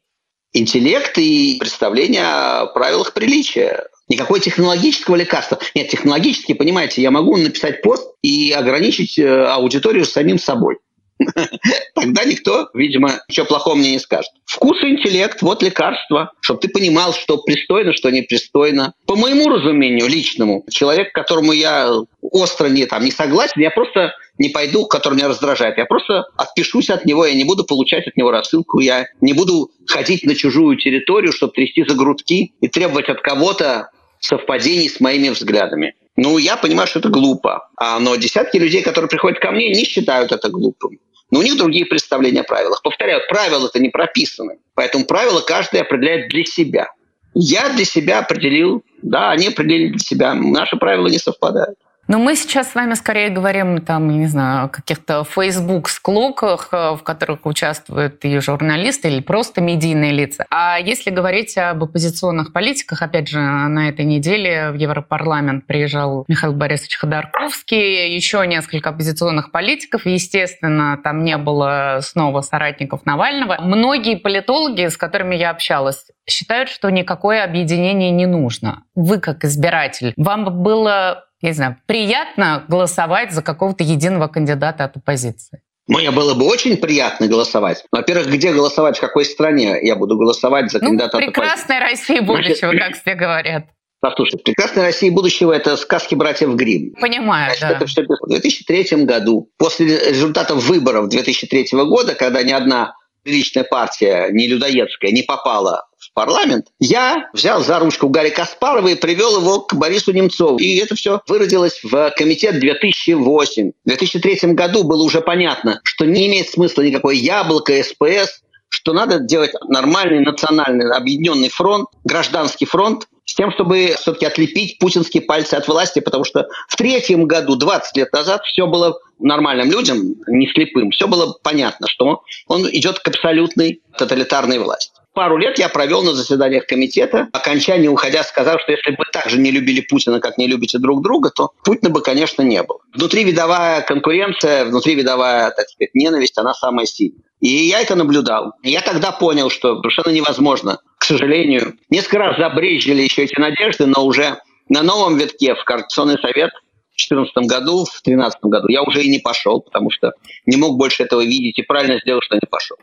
Интеллект 0.52 1.18
и 1.18 1.56
представление 1.58 2.24
о 2.24 2.66
правилах 2.66 3.12
приличия. 3.12 3.88
Никакого 4.08 4.38
технологического 4.38 5.16
лекарства. 5.16 5.58
Нет, 5.74 5.88
технологически, 5.88 6.54
понимаете, 6.54 7.02
я 7.02 7.10
могу 7.10 7.36
написать 7.36 7.82
пост 7.82 8.14
и 8.22 8.52
ограничить 8.52 9.18
э, 9.18 9.46
аудиторию 9.46 10.04
самим 10.04 10.38
собой. 10.38 10.78
Тогда 11.94 12.24
никто, 12.24 12.68
видимо, 12.74 13.20
ничего 13.28 13.46
плохого 13.46 13.74
мне 13.74 13.92
не 13.92 13.98
скажет. 13.98 14.30
Вкус 14.44 14.82
и 14.82 14.88
интеллект– 14.88 15.38
вот 15.42 15.62
лекарство, 15.62 16.32
чтобы 16.40 16.60
ты 16.60 16.68
понимал, 16.68 17.12
что 17.14 17.38
пристойно, 17.38 17.92
что 17.92 18.10
непристойно. 18.10 18.92
По 19.06 19.16
моему 19.16 19.48
разумению 19.48 20.08
личному, 20.08 20.64
человек, 20.70 21.12
которому 21.12 21.52
я 21.52 21.90
остро 22.20 22.68
не, 22.68 22.86
там, 22.86 23.04
не 23.04 23.10
согласен, 23.10 23.60
я 23.60 23.70
просто 23.70 24.14
не 24.38 24.50
пойду, 24.50 24.86
который 24.86 25.14
меня 25.14 25.28
раздражает. 25.28 25.78
Я 25.78 25.86
просто 25.86 26.26
отпишусь 26.36 26.90
от 26.90 27.06
него, 27.06 27.24
я 27.24 27.34
не 27.34 27.44
буду 27.44 27.64
получать 27.64 28.06
от 28.06 28.16
него 28.16 28.30
рассылку, 28.30 28.80
я 28.80 29.06
не 29.20 29.32
буду 29.32 29.70
ходить 29.86 30.24
на 30.24 30.34
чужую 30.34 30.76
территорию, 30.76 31.32
чтобы 31.32 31.52
трясти 31.54 31.84
за 31.88 31.94
грудки 31.94 32.52
и 32.60 32.68
требовать 32.68 33.08
от 33.08 33.20
кого-то 33.20 33.90
совпадений 34.20 34.88
с 34.88 35.00
моими 35.00 35.30
взглядами. 35.30 35.94
Ну, 36.16 36.38
я 36.38 36.56
понимаю, 36.56 36.88
что 36.88 36.98
это 36.98 37.08
глупо. 37.08 37.68
А, 37.76 37.98
но 38.00 38.16
десятки 38.16 38.56
людей, 38.56 38.82
которые 38.82 39.08
приходят 39.08 39.38
ко 39.38 39.50
мне, 39.50 39.68
не 39.68 39.84
считают 39.84 40.32
это 40.32 40.48
глупым. 40.48 40.98
Но 41.30 41.40
у 41.40 41.42
них 41.42 41.56
другие 41.56 41.86
представления 41.86 42.40
о 42.40 42.44
правилах. 42.44 42.82
Повторяю, 42.82 43.20
правила-то 43.28 43.78
не 43.78 43.88
прописаны. 43.88 44.58
Поэтому 44.74 45.04
правила 45.06 45.40
каждый 45.40 45.80
определяет 45.80 46.28
для 46.28 46.44
себя. 46.44 46.88
Я 47.34 47.68
для 47.70 47.84
себя 47.84 48.20
определил, 48.20 48.84
да, 49.02 49.30
они 49.30 49.48
определили 49.48 49.88
для 49.88 49.98
себя. 49.98 50.34
Наши 50.34 50.76
правила 50.76 51.08
не 51.08 51.18
совпадают. 51.18 51.78
Но 52.08 52.18
мы 52.18 52.36
сейчас 52.36 52.70
с 52.70 52.74
вами 52.74 52.94
скорее 52.94 53.30
говорим, 53.30 53.80
там, 53.80 54.08
не 54.08 54.26
знаю, 54.26 54.66
о 54.66 54.68
каких-то 54.68 55.24
Facebook-склоках, 55.24 56.68
э, 56.72 56.92
в 56.92 57.02
которых 57.02 57.46
участвуют 57.46 58.24
и 58.24 58.38
журналисты, 58.38 59.08
или 59.08 59.20
просто 59.20 59.60
медийные 59.60 60.12
лица. 60.12 60.46
А 60.50 60.78
если 60.78 61.10
говорить 61.10 61.58
об 61.58 61.82
оппозиционных 61.82 62.52
политиках, 62.52 63.02
опять 63.02 63.28
же, 63.28 63.40
на 63.40 63.88
этой 63.88 64.04
неделе 64.04 64.70
в 64.70 64.74
Европарламент 64.74 65.66
приезжал 65.66 66.24
Михаил 66.28 66.52
Борисович 66.52 66.98
Ходорковский, 66.98 68.14
еще 68.14 68.46
несколько 68.46 68.90
оппозиционных 68.90 69.50
политиков. 69.50 70.06
Естественно, 70.06 70.98
там 71.02 71.24
не 71.24 71.36
было 71.36 71.98
снова 72.02 72.40
соратников 72.40 73.04
Навального. 73.04 73.56
Многие 73.60 74.16
политологи, 74.16 74.86
с 74.86 74.96
которыми 74.96 75.34
я 75.34 75.50
общалась, 75.50 76.06
считают, 76.28 76.68
что 76.68 76.88
никакое 76.90 77.42
объединение 77.42 78.10
не 78.10 78.26
нужно. 78.26 78.82
Вы, 78.96 79.20
как 79.20 79.44
избиратель, 79.44 80.12
вам 80.16 80.62
было 80.62 81.26
я 81.42 81.50
не 81.50 81.54
знаю, 81.54 81.76
приятно 81.86 82.64
голосовать 82.66 83.32
за 83.32 83.42
какого-то 83.42 83.84
единого 83.84 84.26
кандидата 84.26 84.84
от 84.84 84.96
оппозиции? 84.96 85.60
Мне 85.86 86.10
было 86.10 86.34
бы 86.34 86.44
очень 86.46 86.76
приятно 86.76 87.28
голосовать. 87.28 87.84
Во-первых, 87.92 88.28
где 88.28 88.52
голосовать, 88.52 88.96
в 88.98 89.00
какой 89.00 89.24
стране 89.24 89.78
я 89.82 89.94
буду 89.94 90.16
голосовать 90.16 90.72
за 90.72 90.78
ну, 90.80 90.86
кандидата 90.86 91.18
ну, 91.18 91.24
от 91.24 91.28
оппозиции? 91.28 91.42
прекрасная 91.42 91.80
Россия 91.80 92.22
будущего, 92.22 92.72
Значит, 92.72 92.80
как 92.80 93.02
все 93.02 93.14
говорят. 93.14 93.64
Послушай, 94.00 94.38
«Прекрасная 94.38 94.84
Россия 94.84 95.10
будущего»— 95.10 95.52
это 95.54 95.76
сказки 95.76 96.14
братьев 96.14 96.54
Грим. 96.54 96.94
Понимаю, 97.00 97.46
Значит, 97.46 97.60
да. 97.60 97.76
Это 97.76 97.86
все 97.86 98.02
в 98.02 98.28
2003 98.28 99.04
году, 99.04 99.50
после 99.58 99.86
результатов 100.10 100.64
выборов 100.64 101.08
2003 101.08 101.68
года, 101.72 102.14
когда 102.14 102.42
ни 102.42 102.52
одна 102.52 102.94
приличная 103.22 103.64
партия, 103.64 104.28
не 104.30 104.48
людоедская, 104.48 105.12
не 105.12 105.22
попала 105.22 105.85
в 105.98 106.12
парламент, 106.12 106.66
я 106.78 107.28
взял 107.32 107.62
за 107.62 107.78
ручку 107.78 108.08
Гарри 108.08 108.30
Каспарова 108.30 108.88
и 108.88 108.94
привел 108.94 109.40
его 109.40 109.60
к 109.60 109.74
Борису 109.74 110.12
Немцову. 110.12 110.58
И 110.58 110.76
это 110.76 110.94
все 110.94 111.20
выродилось 111.26 111.80
в 111.82 112.10
комитет 112.16 112.60
2008. 112.60 113.70
В 113.70 113.88
2003 113.88 114.52
году 114.52 114.84
было 114.84 115.02
уже 115.02 115.20
понятно, 115.20 115.80
что 115.84 116.04
не 116.04 116.26
имеет 116.28 116.48
смысла 116.48 116.82
никакой 116.82 117.18
яблоко, 117.18 117.72
СПС, 117.82 118.42
что 118.68 118.92
надо 118.92 119.20
делать 119.20 119.52
нормальный 119.68 120.20
национальный 120.20 120.90
объединенный 120.94 121.48
фронт, 121.48 121.88
гражданский 122.04 122.66
фронт, 122.66 123.06
с 123.24 123.34
тем, 123.34 123.50
чтобы 123.50 123.94
все-таки 123.98 124.24
отлепить 124.24 124.78
путинские 124.78 125.22
пальцы 125.22 125.54
от 125.54 125.66
власти, 125.66 125.98
потому 125.98 126.24
что 126.24 126.46
в 126.68 126.76
третьем 126.76 127.26
году, 127.26 127.56
20 127.56 127.96
лет 127.96 128.12
назад, 128.12 128.42
все 128.44 128.66
было 128.66 128.98
нормальным 129.18 129.70
людям, 129.70 130.14
не 130.28 130.46
слепым, 130.46 130.90
все 130.92 131.08
было 131.08 131.36
понятно, 131.42 131.88
что 131.88 132.22
он 132.46 132.68
идет 132.70 133.00
к 133.00 133.08
абсолютной 133.08 133.82
тоталитарной 133.98 134.58
власти. 134.58 134.95
Пару 135.16 135.38
лет 135.38 135.58
я 135.58 135.70
провел 135.70 136.02
на 136.02 136.12
заседаниях 136.12 136.66
комитета, 136.66 137.28
окончание 137.32 137.88
уходя 137.88 138.22
сказав, 138.22 138.60
что 138.60 138.72
если 138.72 138.90
бы 138.90 139.02
так 139.10 139.30
же 139.30 139.38
не 139.38 139.50
любили 139.50 139.80
Путина, 139.80 140.20
как 140.20 140.36
не 140.36 140.46
любите 140.46 140.76
друг 140.76 141.02
друга, 141.02 141.30
то 141.34 141.52
Путина 141.64 141.88
бы, 141.88 142.02
конечно, 142.02 142.42
не 142.42 142.62
было. 142.62 142.80
Внутри 142.92 143.24
видовая 143.24 143.80
конкуренция, 143.80 144.66
внутри 144.66 144.94
видовая, 144.94 145.52
так 145.52 145.70
сказать, 145.70 145.94
ненависть, 145.94 146.36
она 146.36 146.52
самая 146.52 146.84
сильная. 146.84 147.22
И 147.40 147.48
я 147.48 147.80
это 147.80 147.94
наблюдал. 147.94 148.52
Я 148.62 148.82
тогда 148.82 149.10
понял, 149.10 149.48
что 149.48 149.76
совершенно 149.76 150.12
невозможно, 150.12 150.80
к 150.98 151.04
сожалению. 151.04 151.78
Несколько 151.88 152.18
раз 152.18 152.36
забрежили 152.36 153.00
еще 153.00 153.24
эти 153.24 153.40
надежды, 153.40 153.86
но 153.86 154.04
уже 154.04 154.36
на 154.68 154.82
новом 154.82 155.16
витке 155.16 155.54
в 155.54 155.64
Координационный 155.64 156.18
совет 156.18 156.50
в 156.52 157.08
2014 157.08 157.48
году, 157.48 157.86
в 157.86 158.02
2013 158.04 158.38
году 158.42 158.68
я 158.68 158.82
уже 158.82 159.02
и 159.02 159.08
не 159.08 159.20
пошел, 159.20 159.62
потому 159.62 159.90
что 159.90 160.12
не 160.44 160.58
мог 160.58 160.76
больше 160.76 161.04
этого 161.04 161.24
видеть 161.24 161.58
и 161.58 161.62
правильно 161.62 161.98
сделал, 162.00 162.20
что 162.20 162.34
не 162.34 162.46
пошел. 162.50 162.76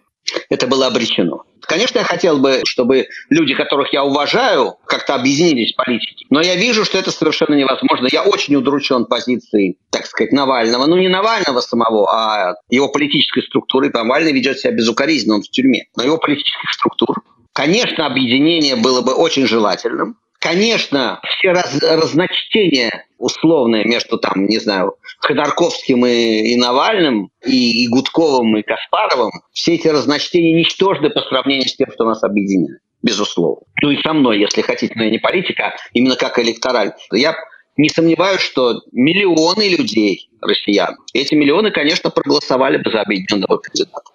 Это 0.49 0.65
было 0.65 0.87
обречено. 0.87 1.43
Конечно, 1.65 1.99
я 1.99 2.03
хотел 2.03 2.39
бы, 2.39 2.61
чтобы 2.65 3.07
люди, 3.29 3.53
которых 3.53 3.93
я 3.93 4.03
уважаю, 4.03 4.75
как-то 4.85 5.15
объединились 5.15 5.73
в 5.73 5.75
политике. 5.75 6.25
Но 6.29 6.41
я 6.41 6.55
вижу, 6.55 6.85
что 6.85 6.97
это 6.97 7.11
совершенно 7.11 7.55
невозможно. 7.55 8.07
Я 8.11 8.23
очень 8.23 8.55
удручен 8.55 9.05
позицией, 9.05 9.77
так 9.89 10.05
сказать, 10.05 10.31
Навального. 10.31 10.85
Ну, 10.85 10.97
не 10.97 11.09
Навального 11.09 11.61
самого, 11.61 12.11
а 12.11 12.55
его 12.69 12.89
политической 12.89 13.43
структуры. 13.43 13.89
Навальный 13.93 14.31
ведет 14.31 14.59
себя 14.59 14.71
безукоризненно, 14.71 15.35
он 15.35 15.41
в 15.43 15.49
тюрьме. 15.49 15.85
Но 15.95 16.03
его 16.03 16.17
политических 16.17 16.73
структур. 16.73 17.23
Конечно, 17.53 18.05
объединение 18.05 18.75
было 18.75 19.01
бы 19.01 19.13
очень 19.13 19.45
желательным. 19.45 20.17
Конечно, 20.43 21.21
все 21.23 21.53
раз, 21.53 21.81
разночтения 21.81 23.05
условные 23.17 23.85
между, 23.85 24.17
там, 24.17 24.45
не 24.45 24.59
знаю, 24.59 24.95
Ходорковским 25.19 26.05
и, 26.05 26.51
и 26.51 26.57
Навальным, 26.57 27.29
и, 27.45 27.85
и 27.85 27.87
Гудковым, 27.87 28.57
и 28.57 28.61
Каспаровым, 28.61 29.31
все 29.53 29.75
эти 29.75 29.87
разночтения 29.87 30.59
ничтожны 30.59 31.11
по 31.11 31.21
сравнению 31.21 31.69
с 31.69 31.77
тем, 31.77 31.89
что 31.93 32.03
нас 32.03 32.21
объединяет, 32.23 32.81
безусловно. 33.01 33.61
Ну 33.81 33.91
и 33.91 34.01
со 34.01 34.11
мной, 34.11 34.37
если 34.37 34.61
хотите, 34.63 34.93
но 34.97 35.05
я 35.05 35.11
не 35.11 35.19
политика, 35.19 35.75
именно 35.93 36.17
как 36.17 36.37
электораль. 36.39 36.91
Я 37.13 37.37
не 37.77 37.87
сомневаюсь, 37.87 38.41
что 38.41 38.81
миллионы 38.91 39.69
людей, 39.69 40.29
россиян, 40.41 40.97
эти 41.13 41.35
миллионы, 41.35 41.71
конечно, 41.71 42.09
проголосовали 42.09 42.83
бы 42.83 42.91
за 42.91 42.99
объединенного 42.99 43.59
кандидата. 43.59 44.11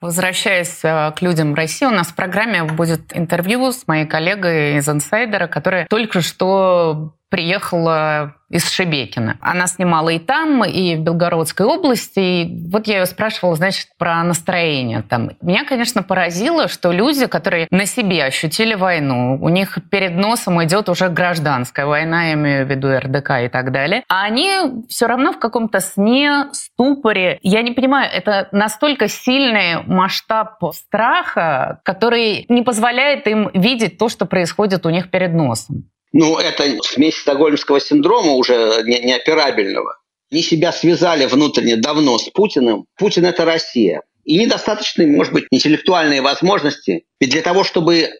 Возвращаясь 0.00 0.84
э, 0.84 1.12
к 1.16 1.22
людям 1.22 1.54
России, 1.54 1.86
у 1.86 1.90
нас 1.90 2.08
в 2.08 2.14
программе 2.14 2.64
будет 2.64 3.16
интервью 3.16 3.72
с 3.72 3.86
моей 3.86 4.06
коллегой 4.06 4.76
из 4.76 4.88
«Инсайдера», 4.88 5.46
которая 5.46 5.86
только 5.86 6.20
что 6.20 7.15
приехала 7.28 8.34
из 8.48 8.70
Шебекина. 8.70 9.38
Она 9.40 9.66
снимала 9.66 10.10
и 10.10 10.18
там, 10.18 10.64
и 10.64 10.94
в 10.94 11.00
Белгородской 11.00 11.66
области. 11.66 12.20
И 12.20 12.68
вот 12.70 12.86
я 12.86 13.00
ее 13.00 13.06
спрашивала, 13.06 13.56
значит, 13.56 13.88
про 13.98 14.22
настроение 14.22 15.02
там. 15.02 15.30
Меня, 15.42 15.64
конечно, 15.64 16.02
поразило, 16.04 16.68
что 16.68 16.92
люди, 16.92 17.26
которые 17.26 17.66
на 17.70 17.86
себе 17.86 18.24
ощутили 18.24 18.74
войну, 18.74 19.38
у 19.40 19.48
них 19.48 19.78
перед 19.90 20.14
носом 20.16 20.62
идет 20.62 20.88
уже 20.88 21.08
гражданская 21.08 21.86
война, 21.86 22.26
я 22.26 22.32
имею 22.34 22.66
в 22.66 22.70
виду 22.70 22.88
РДК 22.96 23.30
и 23.44 23.48
так 23.48 23.72
далее, 23.72 24.04
а 24.08 24.22
они 24.22 24.84
все 24.88 25.06
равно 25.06 25.32
в 25.32 25.38
каком-то 25.38 25.80
сне, 25.80 26.46
ступоре. 26.52 27.40
Я 27.42 27.62
не 27.62 27.72
понимаю, 27.72 28.08
это 28.12 28.48
настолько 28.52 29.08
сильный 29.08 29.82
масштаб 29.82 30.62
страха, 30.72 31.80
который 31.82 32.46
не 32.48 32.62
позволяет 32.62 33.26
им 33.26 33.50
видеть 33.54 33.98
то, 33.98 34.08
что 34.08 34.24
происходит 34.26 34.86
у 34.86 34.90
них 34.90 35.10
перед 35.10 35.32
носом. 35.32 35.90
Ну, 36.12 36.38
это 36.38 36.64
смесь 36.82 37.16
стокгольмского 37.16 37.80
синдрома 37.80 38.32
уже 38.32 38.82
неоперабельного. 38.84 39.98
Они 40.30 40.42
себя 40.42 40.72
связали 40.72 41.26
внутренне 41.26 41.76
давно 41.76 42.18
с 42.18 42.28
Путиным. 42.30 42.86
Путин– 42.96 43.24
это 43.26 43.44
Россия. 43.44 44.02
И 44.24 44.38
недостаточны, 44.38 45.06
может 45.06 45.32
быть, 45.32 45.46
интеллектуальные 45.50 46.20
возможности. 46.20 47.04
Ведь 47.20 47.30
для 47.30 47.42
того, 47.42 47.62
чтобы 47.62 48.10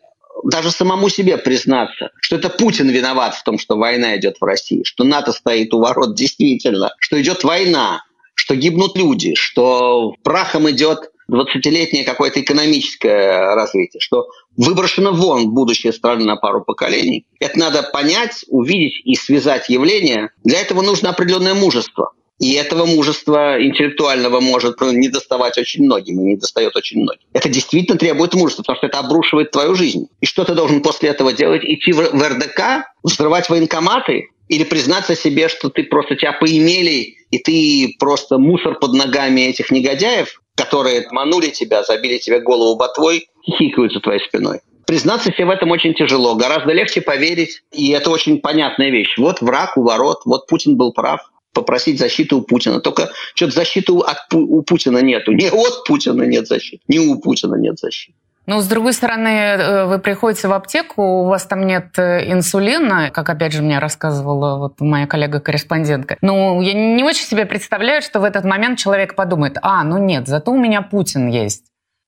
даже 0.44 0.70
самому 0.70 1.08
себе 1.08 1.36
признаться, 1.38 2.10
что 2.20 2.36
это 2.36 2.48
Путин 2.48 2.88
виноват 2.88 3.34
в 3.34 3.42
том, 3.42 3.58
что 3.58 3.76
война 3.76 4.16
идет 4.16 4.36
в 4.40 4.44
России, 4.44 4.82
что 4.84 5.04
НАТО 5.04 5.32
стоит 5.32 5.74
у 5.74 5.80
ворот 5.80 6.14
действительно, 6.14 6.90
что 7.00 7.20
идет 7.20 7.42
война, 7.42 8.02
что 8.34 8.54
гибнут 8.54 8.96
люди, 8.96 9.34
что 9.34 10.14
прахом 10.22 10.70
идет 10.70 11.10
20-летнее 11.30 12.04
какое-то 12.04 12.40
экономическое 12.40 13.54
развитие, 13.54 14.00
что 14.00 14.28
выброшено 14.56 15.12
вон 15.12 15.50
будущее 15.50 15.92
страны 15.92 16.24
на 16.24 16.36
пару 16.36 16.62
поколений. 16.62 17.26
Это 17.40 17.58
надо 17.58 17.82
понять, 17.82 18.44
увидеть 18.48 19.00
и 19.04 19.14
связать 19.16 19.68
явления. 19.68 20.30
Для 20.44 20.60
этого 20.60 20.82
нужно 20.82 21.10
определенное 21.10 21.54
мужество. 21.54 22.12
И 22.38 22.52
этого 22.52 22.84
мужества 22.84 23.56
интеллектуального 23.62 24.40
может 24.40 24.80
не 24.82 25.08
доставать 25.08 25.56
очень 25.56 25.84
многим, 25.84 26.20
и 26.20 26.24
не 26.24 26.36
достает 26.36 26.76
очень 26.76 27.00
многим. 27.00 27.22
Это 27.32 27.48
действительно 27.48 27.98
требует 27.98 28.34
мужества, 28.34 28.62
потому 28.62 28.76
что 28.76 28.86
это 28.88 28.98
обрушивает 28.98 29.50
твою 29.52 29.74
жизнь. 29.74 30.08
И 30.20 30.26
что 30.26 30.44
ты 30.44 30.54
должен 30.54 30.82
после 30.82 31.08
этого 31.08 31.32
делать? 31.32 31.62
Идти 31.64 31.92
в 31.92 32.00
РДК, 32.00 32.92
взрывать 33.02 33.48
военкоматы? 33.48 34.28
Или 34.48 34.64
признаться 34.64 35.16
себе, 35.16 35.48
что 35.48 35.70
ты 35.70 35.82
просто 35.84 36.14
тебя 36.14 36.32
поимели, 36.32 37.16
и 37.30 37.38
ты 37.38 37.96
просто 37.98 38.38
мусор 38.38 38.78
под 38.78 38.92
ногами 38.92 39.40
этих 39.40 39.70
негодяев? 39.70 40.40
Которые 40.56 41.06
манули 41.10 41.50
тебя, 41.50 41.84
забили 41.84 42.18
тебе 42.18 42.40
голову 42.40 42.76
ботвой, 42.76 43.28
хихикают 43.44 43.92
за 43.92 44.00
твоей 44.00 44.20
спиной. 44.20 44.60
Признаться 44.86 45.32
себе 45.32 45.46
в 45.46 45.50
этом 45.50 45.70
очень 45.70 45.94
тяжело. 45.94 46.34
Гораздо 46.36 46.72
легче 46.72 47.00
поверить, 47.00 47.62
и 47.72 47.90
это 47.90 48.10
очень 48.10 48.40
понятная 48.40 48.90
вещь. 48.90 49.16
Вот 49.18 49.40
враг 49.40 49.76
у 49.76 49.82
ворот, 49.82 50.22
вот 50.24 50.46
Путин 50.46 50.76
был 50.76 50.92
прав, 50.92 51.20
попросить 51.52 51.98
защиты 51.98 52.36
у 52.36 52.42
Путина. 52.42 52.80
Только 52.80 53.10
что-то 53.34 53.52
защиты 53.52 53.92
от, 53.92 54.32
у 54.32 54.62
Путина 54.62 54.98
нету. 55.02 55.32
Не 55.32 55.48
от 55.48 55.84
Путина 55.84 56.22
нет 56.22 56.46
защиты, 56.46 56.82
не 56.88 57.00
у 57.00 57.20
Путина 57.20 57.56
нет 57.56 57.78
защиты. 57.78 58.16
Ну, 58.46 58.60
с 58.60 58.66
другой 58.66 58.92
стороны, 58.92 59.28
э, 59.28 59.84
вы 59.86 59.98
приходите 59.98 60.46
в 60.46 60.52
аптеку, 60.52 61.02
у 61.02 61.24
вас 61.24 61.46
там 61.46 61.66
нет 61.66 61.98
э, 61.98 62.30
инсулина, 62.30 63.10
как 63.10 63.28
опять 63.28 63.52
же 63.52 63.60
мне 63.60 63.80
рассказывала 63.80 64.56
вот 64.56 64.80
моя 64.80 65.08
коллега-корреспондентка. 65.08 66.16
Ну, 66.20 66.60
я 66.60 66.72
не 66.72 67.02
очень 67.02 67.24
себе 67.24 67.44
представляю, 67.44 68.02
что 68.02 68.20
в 68.20 68.24
этот 68.24 68.44
момент 68.44 68.78
человек 68.78 69.16
подумает, 69.16 69.58
а, 69.62 69.82
ну 69.82 69.98
нет, 69.98 70.28
зато 70.28 70.52
у 70.52 70.58
меня 70.58 70.82
Путин 70.82 71.26
есть. 71.26 71.64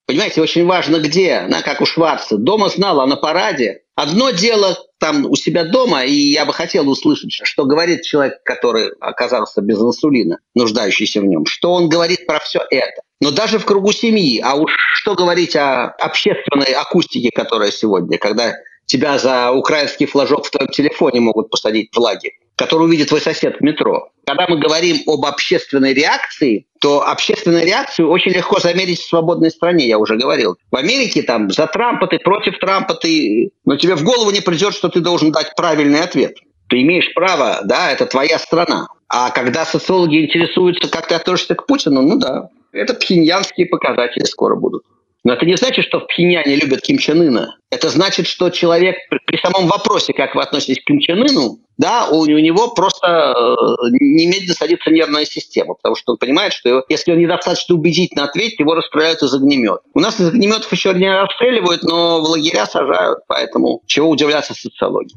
Понимаете, 0.07 0.41
очень 0.41 0.65
важно 0.65 1.01
где, 1.01 1.43
на, 1.43 1.61
как 1.61 1.81
у 1.81 1.87
Шварца. 1.87 2.39
Дома 2.39 2.69
знала, 2.69 3.05
на 3.05 3.17
параде. 3.17 3.83
Одно 3.95 4.31
дело 4.31 4.79
там 4.99 5.27
у 5.27 5.35
себя 5.35 5.65
дома, 5.65 6.05
и 6.05 6.15
я 6.15 6.47
бы 6.47 6.55
хотел 6.55 6.89
услышать, 6.89 7.33
что 7.33 7.65
говорит 7.65 8.03
человек, 8.03 8.43
который 8.45 8.91
оказался 9.01 9.61
без 9.61 9.79
инсулина, 9.79 10.39
нуждающийся 10.55 11.21
в 11.21 11.25
нем, 11.25 11.47
что 11.47 11.73
он 11.73 11.89
говорит 11.89 12.27
про 12.27 12.39
все 12.39 12.61
это. 12.71 13.03
Но 13.21 13.31
даже 13.33 13.59
в 13.59 13.65
кругу 13.65 13.93
семьи, 13.93 14.41
а 14.41 14.55
уж 14.55 14.73
что 14.95 15.15
говорить 15.15 15.57
о 15.57 15.87
общественной 15.87 16.73
акустике, 16.73 17.31
которая 17.35 17.73
сегодня, 17.73 18.17
когда 18.19 18.55
тебя 18.87 19.19
за 19.19 19.53
украинский 19.53 20.07
флажок 20.07 20.47
в 20.47 20.51
твоем 20.51 20.71
телефоне 20.71 21.21
могут 21.21 21.51
посадить 21.51 21.91
в 21.95 21.99
лагерь. 21.99 22.33
который 22.57 22.87
увидит 22.87 23.09
твой 23.09 23.21
сосед 23.21 23.59
в 23.61 23.63
метро. 23.63 24.11
Когда 24.27 24.49
мы 24.49 24.59
говорим 24.59 24.97
об 25.07 25.25
общественной 25.25 25.95
реакции, 25.95 26.67
то 26.81 27.07
общественную 27.09 27.65
реакцию 27.65 28.11
очень 28.11 28.33
легко 28.33 28.59
замерить 28.59 28.99
в 28.99 29.09
свободной 29.09 29.53
стране, 29.53 29.87
я 29.87 29.97
уже 29.97 30.17
говорил. 30.17 30.57
В 30.73 30.77
Америке 30.77 31.23
там 31.23 31.51
за 31.51 31.69
Трампа 31.69 32.09
ты, 32.09 32.19
против 32.19 32.59
Трампа 32.59 32.95
ты, 32.95 33.53
но 33.65 33.77
тебе 33.77 33.95
в 33.95 34.03
голову 34.03 34.33
не 34.33 34.41
придет, 34.41 34.75
что 34.75 34.89
ты 34.89 34.99
должен 34.99 35.31
дать 35.31 35.55
правильный 35.55 36.01
ответ. 36.01 36.35
Ты 36.69 36.83
имеешь 36.83 37.15
право, 37.15 37.61
да, 37.63 37.93
это 37.93 38.07
твоя 38.07 38.41
страна. 38.41 38.89
А 39.09 39.31
когда 39.31 39.65
социологи 39.65 40.25
интересуются, 40.25 40.91
как 40.91 41.07
ты 41.07 41.15
относишься 41.15 41.55
к 41.55 41.65
Путину, 41.65 42.03
ну 42.03 42.19
да, 42.19 42.49
это 42.79 42.95
пхеньянские 42.95 43.67
показатели 43.67 44.25
скоро 44.25 44.57
будут. 44.57 44.85
Но 45.25 45.35
это 45.35 45.45
не 45.45 45.57
значит, 45.57 45.85
что 45.85 46.01
в 46.01 46.07
Пхеньяне 46.07 46.55
любят 46.55 46.81
Ким 46.81 46.97
Чен 46.97 47.21
Ына. 47.21 47.57
Это 47.71 47.91
значит, 47.91 48.27
что 48.27 48.51
человек 48.51 48.97
при, 49.27 49.37
самом 49.37 49.67
вопросе, 49.67 50.13
как 50.13 50.35
вы 50.35 50.43
относитесь 50.43 50.81
к 50.81 50.87
Ким 50.87 51.01
Чен 51.01 51.21
Ыну, 51.21 51.59
да, 51.77 52.09
у, 52.11 52.21
у 52.21 52.27
него 52.27 52.71
просто 52.71 53.07
э, 53.07 53.65
немедленно 54.01 54.55
садится 54.55 54.91
нервная 54.91 55.25
система, 55.25 55.75
потому 55.75 55.97
что 55.97 56.13
он 56.13 56.19
понимает, 56.19 56.53
что 56.53 56.69
его, 56.69 56.85
если 56.89 57.13
он 57.13 57.19
недостаточно 57.19 57.75
убедительно 57.75 58.25
ответит, 58.25 58.61
его 58.61 58.75
расстреляют 58.75 59.23
из 59.23 59.35
огнемета. 59.35 59.81
У 59.93 60.01
нас 60.01 60.19
из 60.19 60.29
огнеметов 60.29 60.73
еще 60.73 60.95
не 60.95 61.13
расстреливают, 61.13 61.83
но 61.83 62.21
в 62.21 62.25
лагеря 62.25 62.65
сажают, 62.67 63.19
поэтому 63.27 63.83
чего 63.87 64.09
удивляться 64.09 64.55
социологии. 64.55 65.17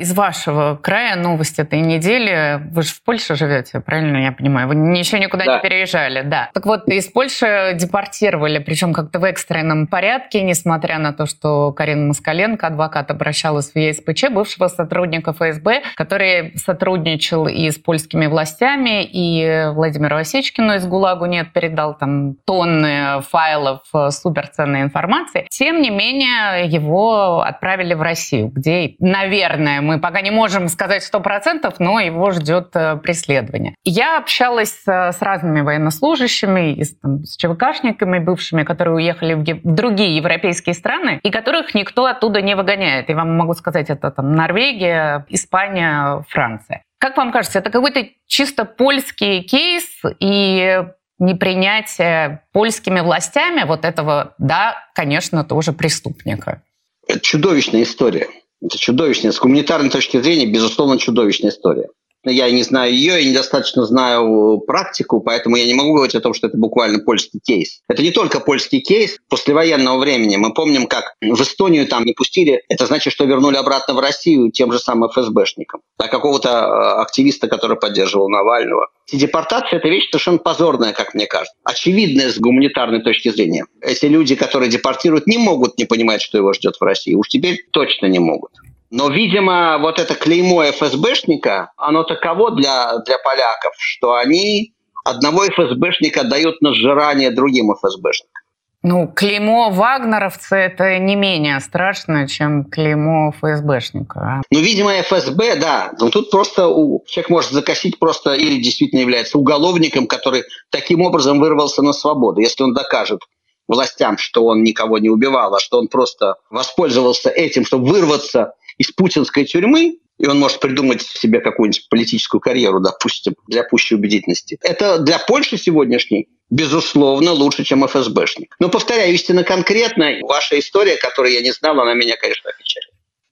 Из 0.00 0.14
вашего 0.14 0.76
края 0.82 1.14
новость 1.14 1.58
этой 1.58 1.80
недели. 1.80 2.58
Вы 2.72 2.84
же 2.84 2.88
в 2.88 3.04
Польше 3.04 3.34
живете, 3.34 3.80
правильно 3.80 4.16
я 4.16 4.32
понимаю? 4.32 4.66
Вы 4.66 4.74
еще 4.96 5.18
никуда 5.18 5.44
да. 5.44 5.56
не 5.56 5.62
переезжали, 5.62 6.22
да. 6.22 6.48
Так 6.54 6.64
вот, 6.64 6.88
из 6.88 7.06
Польши 7.08 7.72
депортировали, 7.74 8.60
причем 8.60 8.94
как-то 8.94 9.18
в 9.18 9.24
экстренном 9.24 9.86
порядке, 9.86 10.40
несмотря 10.40 10.98
на 10.98 11.12
то, 11.12 11.26
что 11.26 11.72
Карина 11.72 12.06
Москаленко, 12.06 12.68
адвокат, 12.68 13.10
обращалась 13.10 13.72
в 13.72 13.76
ЕСПЧ, 13.76 14.30
бывшего 14.30 14.68
сотрудника 14.68 15.34
ФСБ, 15.34 15.82
который 15.96 16.56
сотрудничал 16.56 17.46
и 17.46 17.70
с 17.70 17.76
польскими 17.76 18.26
властями, 18.26 19.04
и 19.04 19.66
Владимиру 19.74 20.16
Осечкину 20.16 20.76
из 20.76 20.86
ГУЛАГу 20.86 21.26
нет, 21.26 21.52
передал 21.52 21.94
там 21.94 22.36
тонны 22.46 23.20
файлов 23.28 23.82
суперценной 24.08 24.80
информации. 24.80 25.46
Тем 25.50 25.82
не 25.82 25.90
менее, 25.90 26.64
его 26.64 27.42
отправили 27.42 27.92
в 27.92 28.00
Россию, 28.00 28.48
где, 28.48 28.94
наверное, 28.98 29.89
мы 29.90 29.98
пока 29.98 30.20
не 30.20 30.30
можем 30.30 30.68
сказать 30.68 31.02
сто 31.02 31.18
процентов, 31.18 31.80
но 31.80 31.98
его 31.98 32.30
ждет 32.30 32.70
э, 32.74 32.96
преследование. 32.96 33.74
Я 33.84 34.18
общалась 34.18 34.82
э, 34.86 35.10
с 35.10 35.20
разными 35.20 35.62
военнослужащими, 35.62 36.74
и 36.74 36.84
с, 36.84 36.96
там, 36.96 37.24
с 37.24 37.36
ЧВКшниками 37.36 38.20
бывшими, 38.20 38.62
которые 38.62 38.94
уехали 38.94 39.34
в, 39.34 39.40
в 39.40 39.74
другие 39.74 40.16
европейские 40.16 40.74
страны, 40.74 41.18
и 41.24 41.30
которых 41.32 41.74
никто 41.74 42.06
оттуда 42.06 42.40
не 42.40 42.54
выгоняет. 42.54 43.08
Я 43.08 43.16
вам 43.16 43.36
могу 43.36 43.54
сказать, 43.54 43.90
это 43.90 44.12
там 44.12 44.32
Норвегия, 44.32 45.26
Испания, 45.28 46.24
Франция. 46.28 46.84
Как 46.98 47.16
вам 47.16 47.32
кажется, 47.32 47.58
это 47.58 47.70
какой-то 47.70 48.06
чисто 48.28 48.64
польский 48.64 49.42
кейс 49.42 49.84
и 50.20 50.84
непринятие 51.18 52.42
польскими 52.52 53.00
властями 53.00 53.64
вот 53.66 53.84
этого, 53.84 54.34
да, 54.38 54.76
конечно, 54.94 55.42
тоже 55.42 55.72
преступника? 55.72 56.62
Это 57.08 57.18
чудовищная 57.18 57.82
история. 57.82 58.28
Это 58.62 58.78
чудовищная, 58.78 59.32
с 59.32 59.38
гуманитарной 59.38 59.90
точки 59.90 60.20
зрения, 60.20 60.46
безусловно, 60.46 60.98
чудовищная 60.98 61.50
история. 61.50 61.88
Я 62.24 62.50
не 62.50 62.62
знаю 62.62 62.92
ее, 62.92 63.22
я 63.22 63.30
недостаточно 63.30 63.86
знаю 63.86 64.58
практику, 64.66 65.20
поэтому 65.20 65.56
я 65.56 65.64
не 65.64 65.74
могу 65.74 65.94
говорить 65.94 66.14
о 66.14 66.20
том, 66.20 66.34
что 66.34 66.48
это 66.48 66.58
буквально 66.58 66.98
польский 66.98 67.40
кейс. 67.42 67.80
Это 67.88 68.02
не 68.02 68.10
только 68.10 68.40
польский 68.40 68.80
кейс 68.80 69.18
послевоенного 69.28 69.98
времени. 69.98 70.36
Мы 70.36 70.52
помним, 70.52 70.86
как 70.86 71.14
в 71.22 71.40
Эстонию 71.40 71.86
там 71.86 72.04
не 72.04 72.12
пустили, 72.12 72.62
это 72.68 72.86
значит, 72.86 73.12
что 73.12 73.24
вернули 73.24 73.56
обратно 73.56 73.94
в 73.94 74.00
Россию 74.00 74.50
тем 74.50 74.70
же 74.70 74.78
самым 74.78 75.08
ФСБшникам. 75.08 75.80
А 75.96 76.08
какого-то 76.08 76.48
э, 76.48 77.00
активиста, 77.00 77.48
который 77.48 77.78
поддерживал 77.78 78.28
Навального. 78.28 78.88
И 79.10 79.16
депортация– 79.16 79.78
это 79.80 79.88
вещь 79.88 80.08
совершенно 80.10 80.38
позорная, 80.38 80.92
как 80.92 81.14
мне 81.14 81.26
кажется. 81.26 81.54
Очевидная 81.64 82.30
с 82.30 82.38
гуманитарной 82.38 83.02
точки 83.02 83.30
зрения. 83.30 83.66
Эти 83.80 84.06
люди, 84.06 84.34
которые 84.34 84.70
депортируют, 84.70 85.26
не 85.26 85.38
могут 85.38 85.78
не 85.78 85.84
понимать, 85.84 86.22
что 86.22 86.38
его 86.38 86.52
ждет 86.52 86.76
в 86.78 86.84
России. 86.84 87.14
Уж 87.14 87.28
теперь 87.28 87.58
точно 87.72 88.06
не 88.06 88.18
могут. 88.18 88.52
Но, 88.90 89.08
видимо, 89.08 89.78
вот 89.78 90.00
это 90.00 90.14
клеймо 90.14 90.64
ФСБшника, 90.64 91.70
оно 91.76 92.02
таково 92.02 92.50
для, 92.50 92.98
для 93.06 93.18
поляков, 93.18 93.74
что 93.78 94.14
они 94.14 94.74
одного 95.04 95.46
ФСБшника 95.46 96.24
дают 96.24 96.60
на 96.60 96.74
сжирание 96.74 97.30
другим 97.30 97.72
ФСБшникам. 97.72 98.40
Ну, 98.82 99.08
клеймо 99.08 99.70
вагнеровца– 99.70 100.56
это 100.56 100.98
не 100.98 101.14
менее 101.14 101.60
страшно, 101.60 102.26
чем 102.26 102.64
клеймо 102.64 103.30
ФСБшника. 103.32 104.20
А? 104.20 104.42
Ну, 104.50 104.60
видимо, 104.60 104.92
ФСБ, 105.02 105.56
да. 105.56 105.92
Но 106.00 106.08
тут 106.08 106.30
просто 106.30 106.66
у... 106.66 107.04
человек 107.06 107.28
может 107.28 107.50
закосить 107.50 107.98
просто 107.98 108.32
или 108.32 108.60
действительно 108.60 109.00
является 109.00 109.36
уголовником, 109.36 110.06
который 110.06 110.44
таким 110.70 111.02
образом 111.02 111.40
вырвался 111.40 111.82
на 111.82 111.92
свободу. 111.92 112.40
Если 112.40 112.62
он 112.62 112.72
докажет 112.72 113.20
властям, 113.68 114.16
что 114.16 114.46
он 114.46 114.62
никого 114.62 114.98
не 114.98 115.10
убивал, 115.10 115.54
а 115.54 115.60
что 115.60 115.78
он 115.78 115.88
просто 115.88 116.36
воспользовался 116.48 117.28
этим, 117.28 117.66
чтобы 117.66 117.86
вырваться 117.86 118.54
из 118.80 118.90
путинской 118.92 119.44
тюрьмы, 119.44 119.98
и 120.18 120.26
он 120.26 120.38
может 120.38 120.58
придумать 120.58 121.02
себе 121.02 121.40
какую-нибудь 121.40 121.86
политическую 121.90 122.40
карьеру, 122.40 122.80
допустим, 122.80 123.34
для 123.46 123.62
пущей 123.62 123.94
убедительности. 123.96 124.58
Это 124.62 124.98
для 124.98 125.18
Польши 125.18 125.58
сегодняшней, 125.58 126.28
безусловно, 126.48 127.32
лучше, 127.32 127.62
чем 127.62 127.86
ФСБшник. 127.86 128.56
Но, 128.58 128.70
повторяю, 128.70 129.12
истинно 129.12 129.44
конкретно, 129.44 130.10
ваша 130.22 130.58
история, 130.58 130.96
которую 130.96 131.34
я 131.34 131.42
не 131.42 131.52
знал, 131.52 131.78
она 131.78 131.92
меня, 131.92 132.16
конечно, 132.16 132.48
опечалила. 132.48 132.89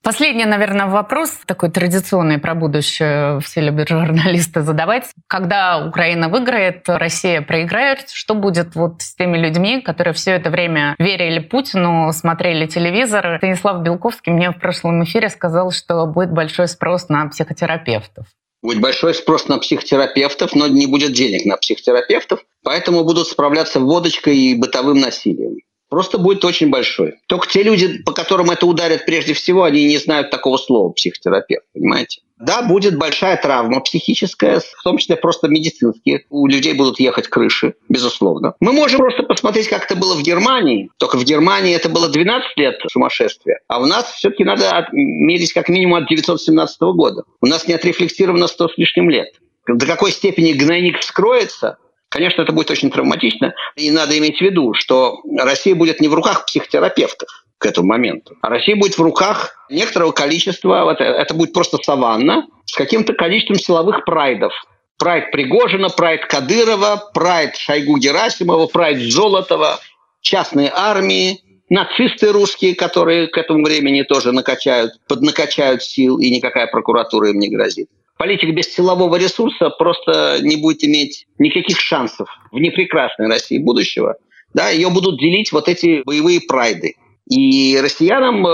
Последний, 0.09 0.47
наверное, 0.47 0.87
вопрос, 0.87 1.33
такой 1.45 1.71
традиционный 1.71 2.39
про 2.39 2.55
будущее, 2.55 3.41
все 3.41 3.61
любят 3.61 3.91
журналисты 3.91 4.63
задавать. 4.63 5.05
Когда 5.27 5.87
Украина 5.87 6.31
выиграет, 6.31 6.85
Россия 6.87 7.43
проиграет, 7.43 8.09
что 8.09 8.33
будет 8.33 8.75
вот 8.75 9.03
с 9.03 9.15
теми 9.15 9.37
людьми, 9.37 9.83
которые 9.83 10.15
все 10.15 10.31
это 10.31 10.49
время 10.49 10.97
верили 10.99 11.41
Путину, 11.41 12.11
смотрели 12.15 12.67
телевизор? 12.67 13.37
Станислав 13.37 13.83
Белковский 13.83 14.33
мне 14.33 14.51
в 14.51 14.59
прошлом 14.59 15.05
эфире 15.05 15.29
сказал, 15.29 15.73
что 15.73 16.07
будет 16.07 16.33
большой 16.33 16.69
спрос 16.69 17.11
на 17.11 17.29
психотерапевтов. 17.29 18.29
Будет 18.63 18.81
большой 18.81 19.13
спрос 19.13 19.47
на 19.49 19.59
психотерапевтов, 19.59 20.55
но 20.55 20.69
не 20.69 20.87
будет 20.87 21.13
денег 21.13 21.45
на 21.45 21.59
психотерапевтов, 21.59 22.41
поэтому 22.65 23.05
будут 23.05 23.29
справляться 23.29 23.79
водочкой 23.79 24.39
и 24.39 24.55
бытовым 24.55 25.01
насилием 25.01 25.59
просто 25.89 26.19
будет 26.19 26.45
очень 26.45 26.71
большой. 26.71 27.15
Только 27.27 27.49
те 27.49 27.63
люди, 27.63 28.03
по 28.03 28.13
которым 28.13 28.51
это 28.51 28.67
ударит 28.67 29.07
прежде 29.07 29.35
всего, 29.35 29.65
они 29.65 29.85
не 29.87 29.99
знают 29.99 30.31
такого 30.31 30.57
слова 30.57 30.93
психотерапевт, 30.93 31.65
понимаете? 31.73 32.21
Да, 32.39 32.63
будет 32.63 32.97
большая 32.97 33.37
травма 33.37 33.81
психическая, 33.81 34.61
в 34.61 34.83
том 34.85 34.99
числе 34.99 35.17
просто 35.17 35.49
медицинские. 35.49 36.25
У 36.31 36.47
людей 36.47 36.73
будут 36.73 37.01
ехать 37.01 37.27
крыши, 37.27 37.75
безусловно. 37.89 38.55
Мы 38.61 38.73
можем 38.73 39.01
просто 39.01 39.25
посмотреть, 39.25 39.69
как 39.69 39.87
это 39.87 39.97
было 39.97 40.15
в 40.15 40.23
Германии. 40.23 40.91
Только 40.99 41.17
в 41.19 41.25
Германии 41.25 41.75
это 41.75 41.89
было 41.89 42.09
12 42.09 42.57
лет 42.57 42.77
сумасшествия. 42.93 43.61
А 43.67 43.81
у 43.81 43.87
нас 43.87 44.13
все-таки 44.13 44.45
надо 44.45 44.87
мерить 44.93 45.53
как 45.53 45.69
минимум 45.69 45.97
от 45.97 46.05
1917 46.05 46.81
года. 46.81 47.25
У 47.41 47.47
нас 47.47 47.67
не 47.67 47.75
отрефлексировано 47.75 48.47
100 48.47 48.69
с 48.69 48.79
лишним 48.79 49.11
лет. 49.11 49.29
До 49.67 49.87
какой 49.87 50.13
степени 50.13 50.53
гнойник 50.53 51.01
вскроется, 51.01 51.79
Конечно, 52.09 52.43
это 52.43 52.53
будет 52.53 52.71
очень 52.71 52.91
травматично. 52.91 53.55
И 53.77 53.91
надо 53.91 54.17
иметь 54.19 54.39
в 54.39 54.41
виду, 54.41 54.73
что 54.75 55.21
Россия 55.37 55.75
будет 55.75 56.01
не 56.01 56.09
в 56.09 56.15
руках 56.15 56.47
психотерапевтов 56.47 57.29
к 57.59 57.67
этому 57.67 57.89
моменту, 57.89 58.37
а 58.41 58.49
Россия 58.51 58.77
будет 58.77 58.97
в 58.97 59.03
руках 59.03 59.67
некоторого 59.69 60.13
количества, 60.13 60.93
это, 60.93 61.03
это 61.03 61.35
будет 61.35 61.53
просто 61.53 61.77
саванна 61.83 62.47
с 62.67 62.75
каким-то 62.75 63.15
количеством 63.15 63.59
силовых 63.59 64.05
прайдов. 64.05 64.53
Прайд 64.97 65.31
Пригожина, 65.33 65.91
прайд 65.91 66.27
Кадырова, 66.27 67.11
прайд 67.13 67.57
Шойгу 67.57 67.99
Герасимова, 67.99 68.67
прайд 68.67 68.99
Золотова, 69.13 69.81
частные 70.21 70.73
армии, 70.75 71.41
нацисты 71.69 72.33
русские, 72.33 72.75
которые 72.75 73.27
к 73.27 73.37
этому 73.37 73.65
времени 73.65 74.03
тоже 74.03 74.33
накачают, 74.33 74.93
поднакачают 75.09 75.83
сил, 75.83 76.19
и 76.19 76.31
никакая 76.31 76.69
прокуратура 76.69 77.31
им 77.31 77.39
не 77.39 77.49
грозит 77.49 77.89
политик 78.19 78.55
без 78.55 78.73
силового 78.73 79.17
ресурса 79.17 79.71
просто 79.71 80.39
не 80.43 80.57
будет 80.57 80.85
иметь 80.85 81.27
никаких 81.39 81.79
шансов 81.81 82.29
в 82.53 82.59
непрекрасной 82.59 83.29
России 83.29 83.59
будущего. 83.59 84.17
Да, 84.55 84.71
ее 84.71 84.91
будут 84.91 85.19
делить 85.19 85.53
вот 85.53 85.69
эти 85.69 86.03
боевые 86.05 86.41
прайды. 86.41 86.97
И 87.31 87.79
россиянам 87.81 88.47
э, 88.47 88.51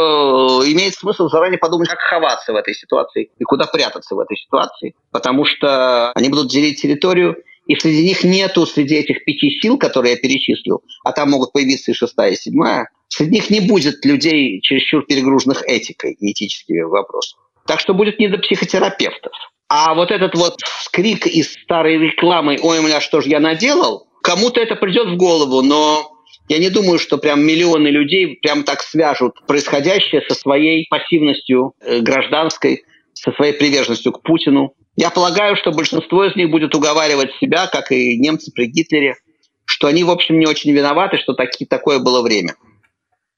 имеет 0.72 0.94
смысл 0.94 1.28
заранее 1.28 1.58
подумать, 1.58 1.88
как 1.88 2.00
ховаться 2.00 2.52
в 2.52 2.56
этой 2.56 2.74
ситуации 2.74 3.30
и 3.38 3.44
куда 3.44 3.66
прятаться 3.66 4.16
в 4.16 4.18
этой 4.18 4.36
ситуации, 4.36 4.94
потому 5.12 5.44
что 5.44 6.10
они 6.12 6.28
будут 6.28 6.50
делить 6.50 6.82
территорию, 6.82 7.36
и 7.66 7.76
среди 7.76 8.02
них 8.02 8.24
нету, 8.24 8.66
среди 8.66 8.96
этих 8.96 9.24
пяти 9.24 9.58
сил, 9.60 9.78
которые 9.78 10.14
я 10.14 10.18
перечислил, 10.18 10.82
а 11.04 11.12
там 11.12 11.30
могут 11.30 11.52
появиться 11.52 11.92
и 11.92 11.94
шестая, 11.94 12.32
и 12.32 12.36
седьмая, 12.36 12.90
среди 13.08 13.30
них 13.30 13.48
не 13.48 13.60
будет 13.60 14.04
людей, 14.04 14.60
чересчур 14.60 15.06
перегруженных 15.06 15.62
этикой 15.66 16.12
и 16.12 16.32
этическими 16.32 16.82
вопросами. 16.82 17.40
Так 17.66 17.80
что 17.80 17.94
будет 17.94 18.18
не 18.18 18.28
до 18.28 18.38
психотерапевтов. 18.38 19.32
А 19.76 19.92
вот 19.94 20.12
этот 20.12 20.36
вот 20.36 20.60
скрик 20.84 21.26
из 21.26 21.52
старой 21.52 21.98
рекламы 21.98 22.56
«Ой, 22.62 22.80
меня 22.80 23.00
что 23.00 23.20
же 23.20 23.28
я 23.28 23.40
наделал?» 23.40 24.06
Кому-то 24.22 24.60
это 24.60 24.76
придет 24.76 25.08
в 25.08 25.16
голову, 25.16 25.62
но 25.62 26.12
я 26.48 26.58
не 26.58 26.70
думаю, 26.70 27.00
что 27.00 27.18
прям 27.18 27.44
миллионы 27.44 27.88
людей 27.88 28.38
прям 28.40 28.62
так 28.62 28.82
свяжут 28.82 29.44
происходящее 29.48 30.22
со 30.28 30.36
своей 30.36 30.86
пассивностью 30.88 31.74
э, 31.80 31.98
гражданской 31.98 32.84
со 33.14 33.32
своей 33.32 33.52
приверженностью 33.52 34.12
к 34.12 34.22
Путину. 34.22 34.74
Я 34.94 35.10
полагаю, 35.10 35.56
что 35.56 35.72
большинство 35.72 36.24
из 36.24 36.36
них 36.36 36.50
будет 36.50 36.72
уговаривать 36.76 37.32
себя, 37.40 37.66
как 37.66 37.90
и 37.90 38.16
немцы 38.16 38.52
при 38.54 38.66
Гитлере, 38.66 39.16
что 39.64 39.88
они, 39.88 40.04
в 40.04 40.10
общем, 40.10 40.38
не 40.38 40.46
очень 40.46 40.70
виноваты, 40.70 41.16
что 41.16 41.32
таки, 41.34 41.66
такое 41.66 41.98
было 41.98 42.22
время. 42.22 42.54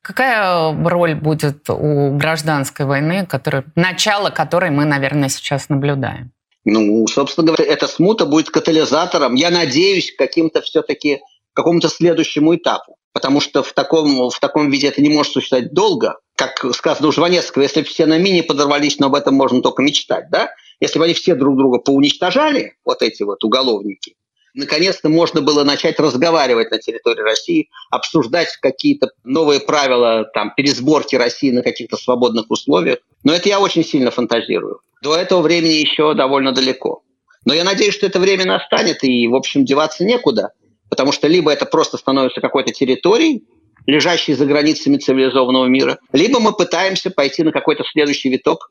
Какая 0.06 0.72
роль 0.88 1.16
будет 1.16 1.68
у 1.68 2.16
гражданской 2.16 2.86
войны, 2.86 3.26
который, 3.26 3.64
начало 3.74 4.30
которой 4.30 4.70
мы, 4.70 4.84
наверное, 4.84 5.28
сейчас 5.28 5.68
наблюдаем? 5.68 6.30
Ну, 6.64 7.04
собственно 7.08 7.48
говоря, 7.48 7.64
эта 7.64 7.88
смута 7.88 8.24
будет 8.24 8.50
катализатором, 8.50 9.34
я 9.34 9.50
надеюсь, 9.50 10.14
каким-то 10.16 10.62
все-таки 10.62 11.22
какому-то 11.54 11.88
следующему 11.88 12.54
этапу. 12.54 12.94
Потому 13.12 13.40
что 13.40 13.64
в 13.64 13.72
таком, 13.72 14.30
в 14.30 14.38
таком 14.38 14.70
виде 14.70 14.86
это 14.86 15.02
не 15.02 15.08
может 15.08 15.32
существовать 15.32 15.72
долго. 15.72 16.20
Как 16.36 16.64
сказано 16.72 17.08
у 17.08 17.12
Жванецкого, 17.12 17.64
если 17.64 17.80
бы 17.80 17.88
все 17.88 18.06
на 18.06 18.18
мини 18.18 18.42
подорвались, 18.42 19.00
но 19.00 19.08
об 19.08 19.16
этом 19.16 19.34
можно 19.34 19.60
только 19.60 19.82
мечтать, 19.82 20.30
да? 20.30 20.50
Если 20.78 21.00
бы 21.00 21.06
они 21.06 21.14
все 21.14 21.34
друг 21.34 21.56
друга 21.56 21.78
поуничтожали, 21.78 22.74
вот 22.84 23.02
эти 23.02 23.24
вот 23.24 23.42
уголовники, 23.42 24.14
наконец-то 24.56 25.08
можно 25.08 25.42
было 25.42 25.62
начать 25.62 26.00
разговаривать 26.00 26.70
на 26.70 26.78
территории 26.78 27.20
России, 27.20 27.68
обсуждать 27.90 28.48
какие-то 28.60 29.10
новые 29.22 29.60
правила 29.60 30.24
там, 30.34 30.52
пересборки 30.56 31.14
России 31.14 31.50
на 31.50 31.62
каких-то 31.62 31.96
свободных 31.96 32.50
условиях. 32.50 32.98
Но 33.22 33.32
это 33.32 33.48
я 33.48 33.60
очень 33.60 33.84
сильно 33.84 34.10
фантазирую. 34.10 34.80
До 35.02 35.14
этого 35.14 35.42
времени 35.42 35.74
еще 35.74 36.14
довольно 36.14 36.52
далеко. 36.52 37.02
Но 37.44 37.54
я 37.54 37.62
надеюсь, 37.62 37.94
что 37.94 38.06
это 38.06 38.18
время 38.18 38.44
настанет, 38.46 39.04
и, 39.04 39.28
в 39.28 39.34
общем, 39.34 39.64
деваться 39.64 40.04
некуда, 40.04 40.50
потому 40.88 41.12
что 41.12 41.28
либо 41.28 41.52
это 41.52 41.66
просто 41.66 41.96
становится 41.96 42.40
какой-то 42.40 42.72
территорией, 42.72 43.44
лежащей 43.86 44.34
за 44.34 44.46
границами 44.46 44.96
цивилизованного 44.96 45.66
мира, 45.66 45.98
либо 46.12 46.40
мы 46.40 46.52
пытаемся 46.52 47.10
пойти 47.10 47.44
на 47.44 47.52
какой-то 47.52 47.84
следующий 47.84 48.30
виток 48.30 48.70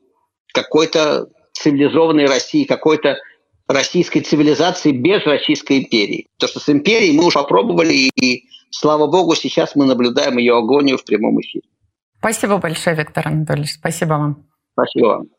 какой-то 0.53 1.27
цивилизованной 1.53 2.25
России, 2.25 2.63
какой-то 2.65 3.17
российской 3.67 4.21
цивилизации 4.21 4.91
без 4.91 5.25
Российской 5.25 5.79
империи. 5.79 6.27
То, 6.37 6.47
что 6.47 6.59
с 6.59 6.69
империей 6.69 7.15
мы 7.17 7.25
уже 7.25 7.39
попробовали, 7.39 7.93
и, 7.93 8.47
слава 8.69 9.07
богу, 9.07 9.35
сейчас 9.35 9.75
мы 9.75 9.85
наблюдаем 9.85 10.37
ее 10.37 10.57
агонию 10.57 10.97
в 10.97 11.05
прямом 11.05 11.39
эфире. 11.41 11.67
Спасибо 12.19 12.57
большое, 12.57 12.95
Виктор 12.95 13.27
Анатольевич. 13.27 13.73
Спасибо 13.73 14.13
вам. 14.13 14.45
Спасибо 14.73 15.05
вам. 15.05 15.34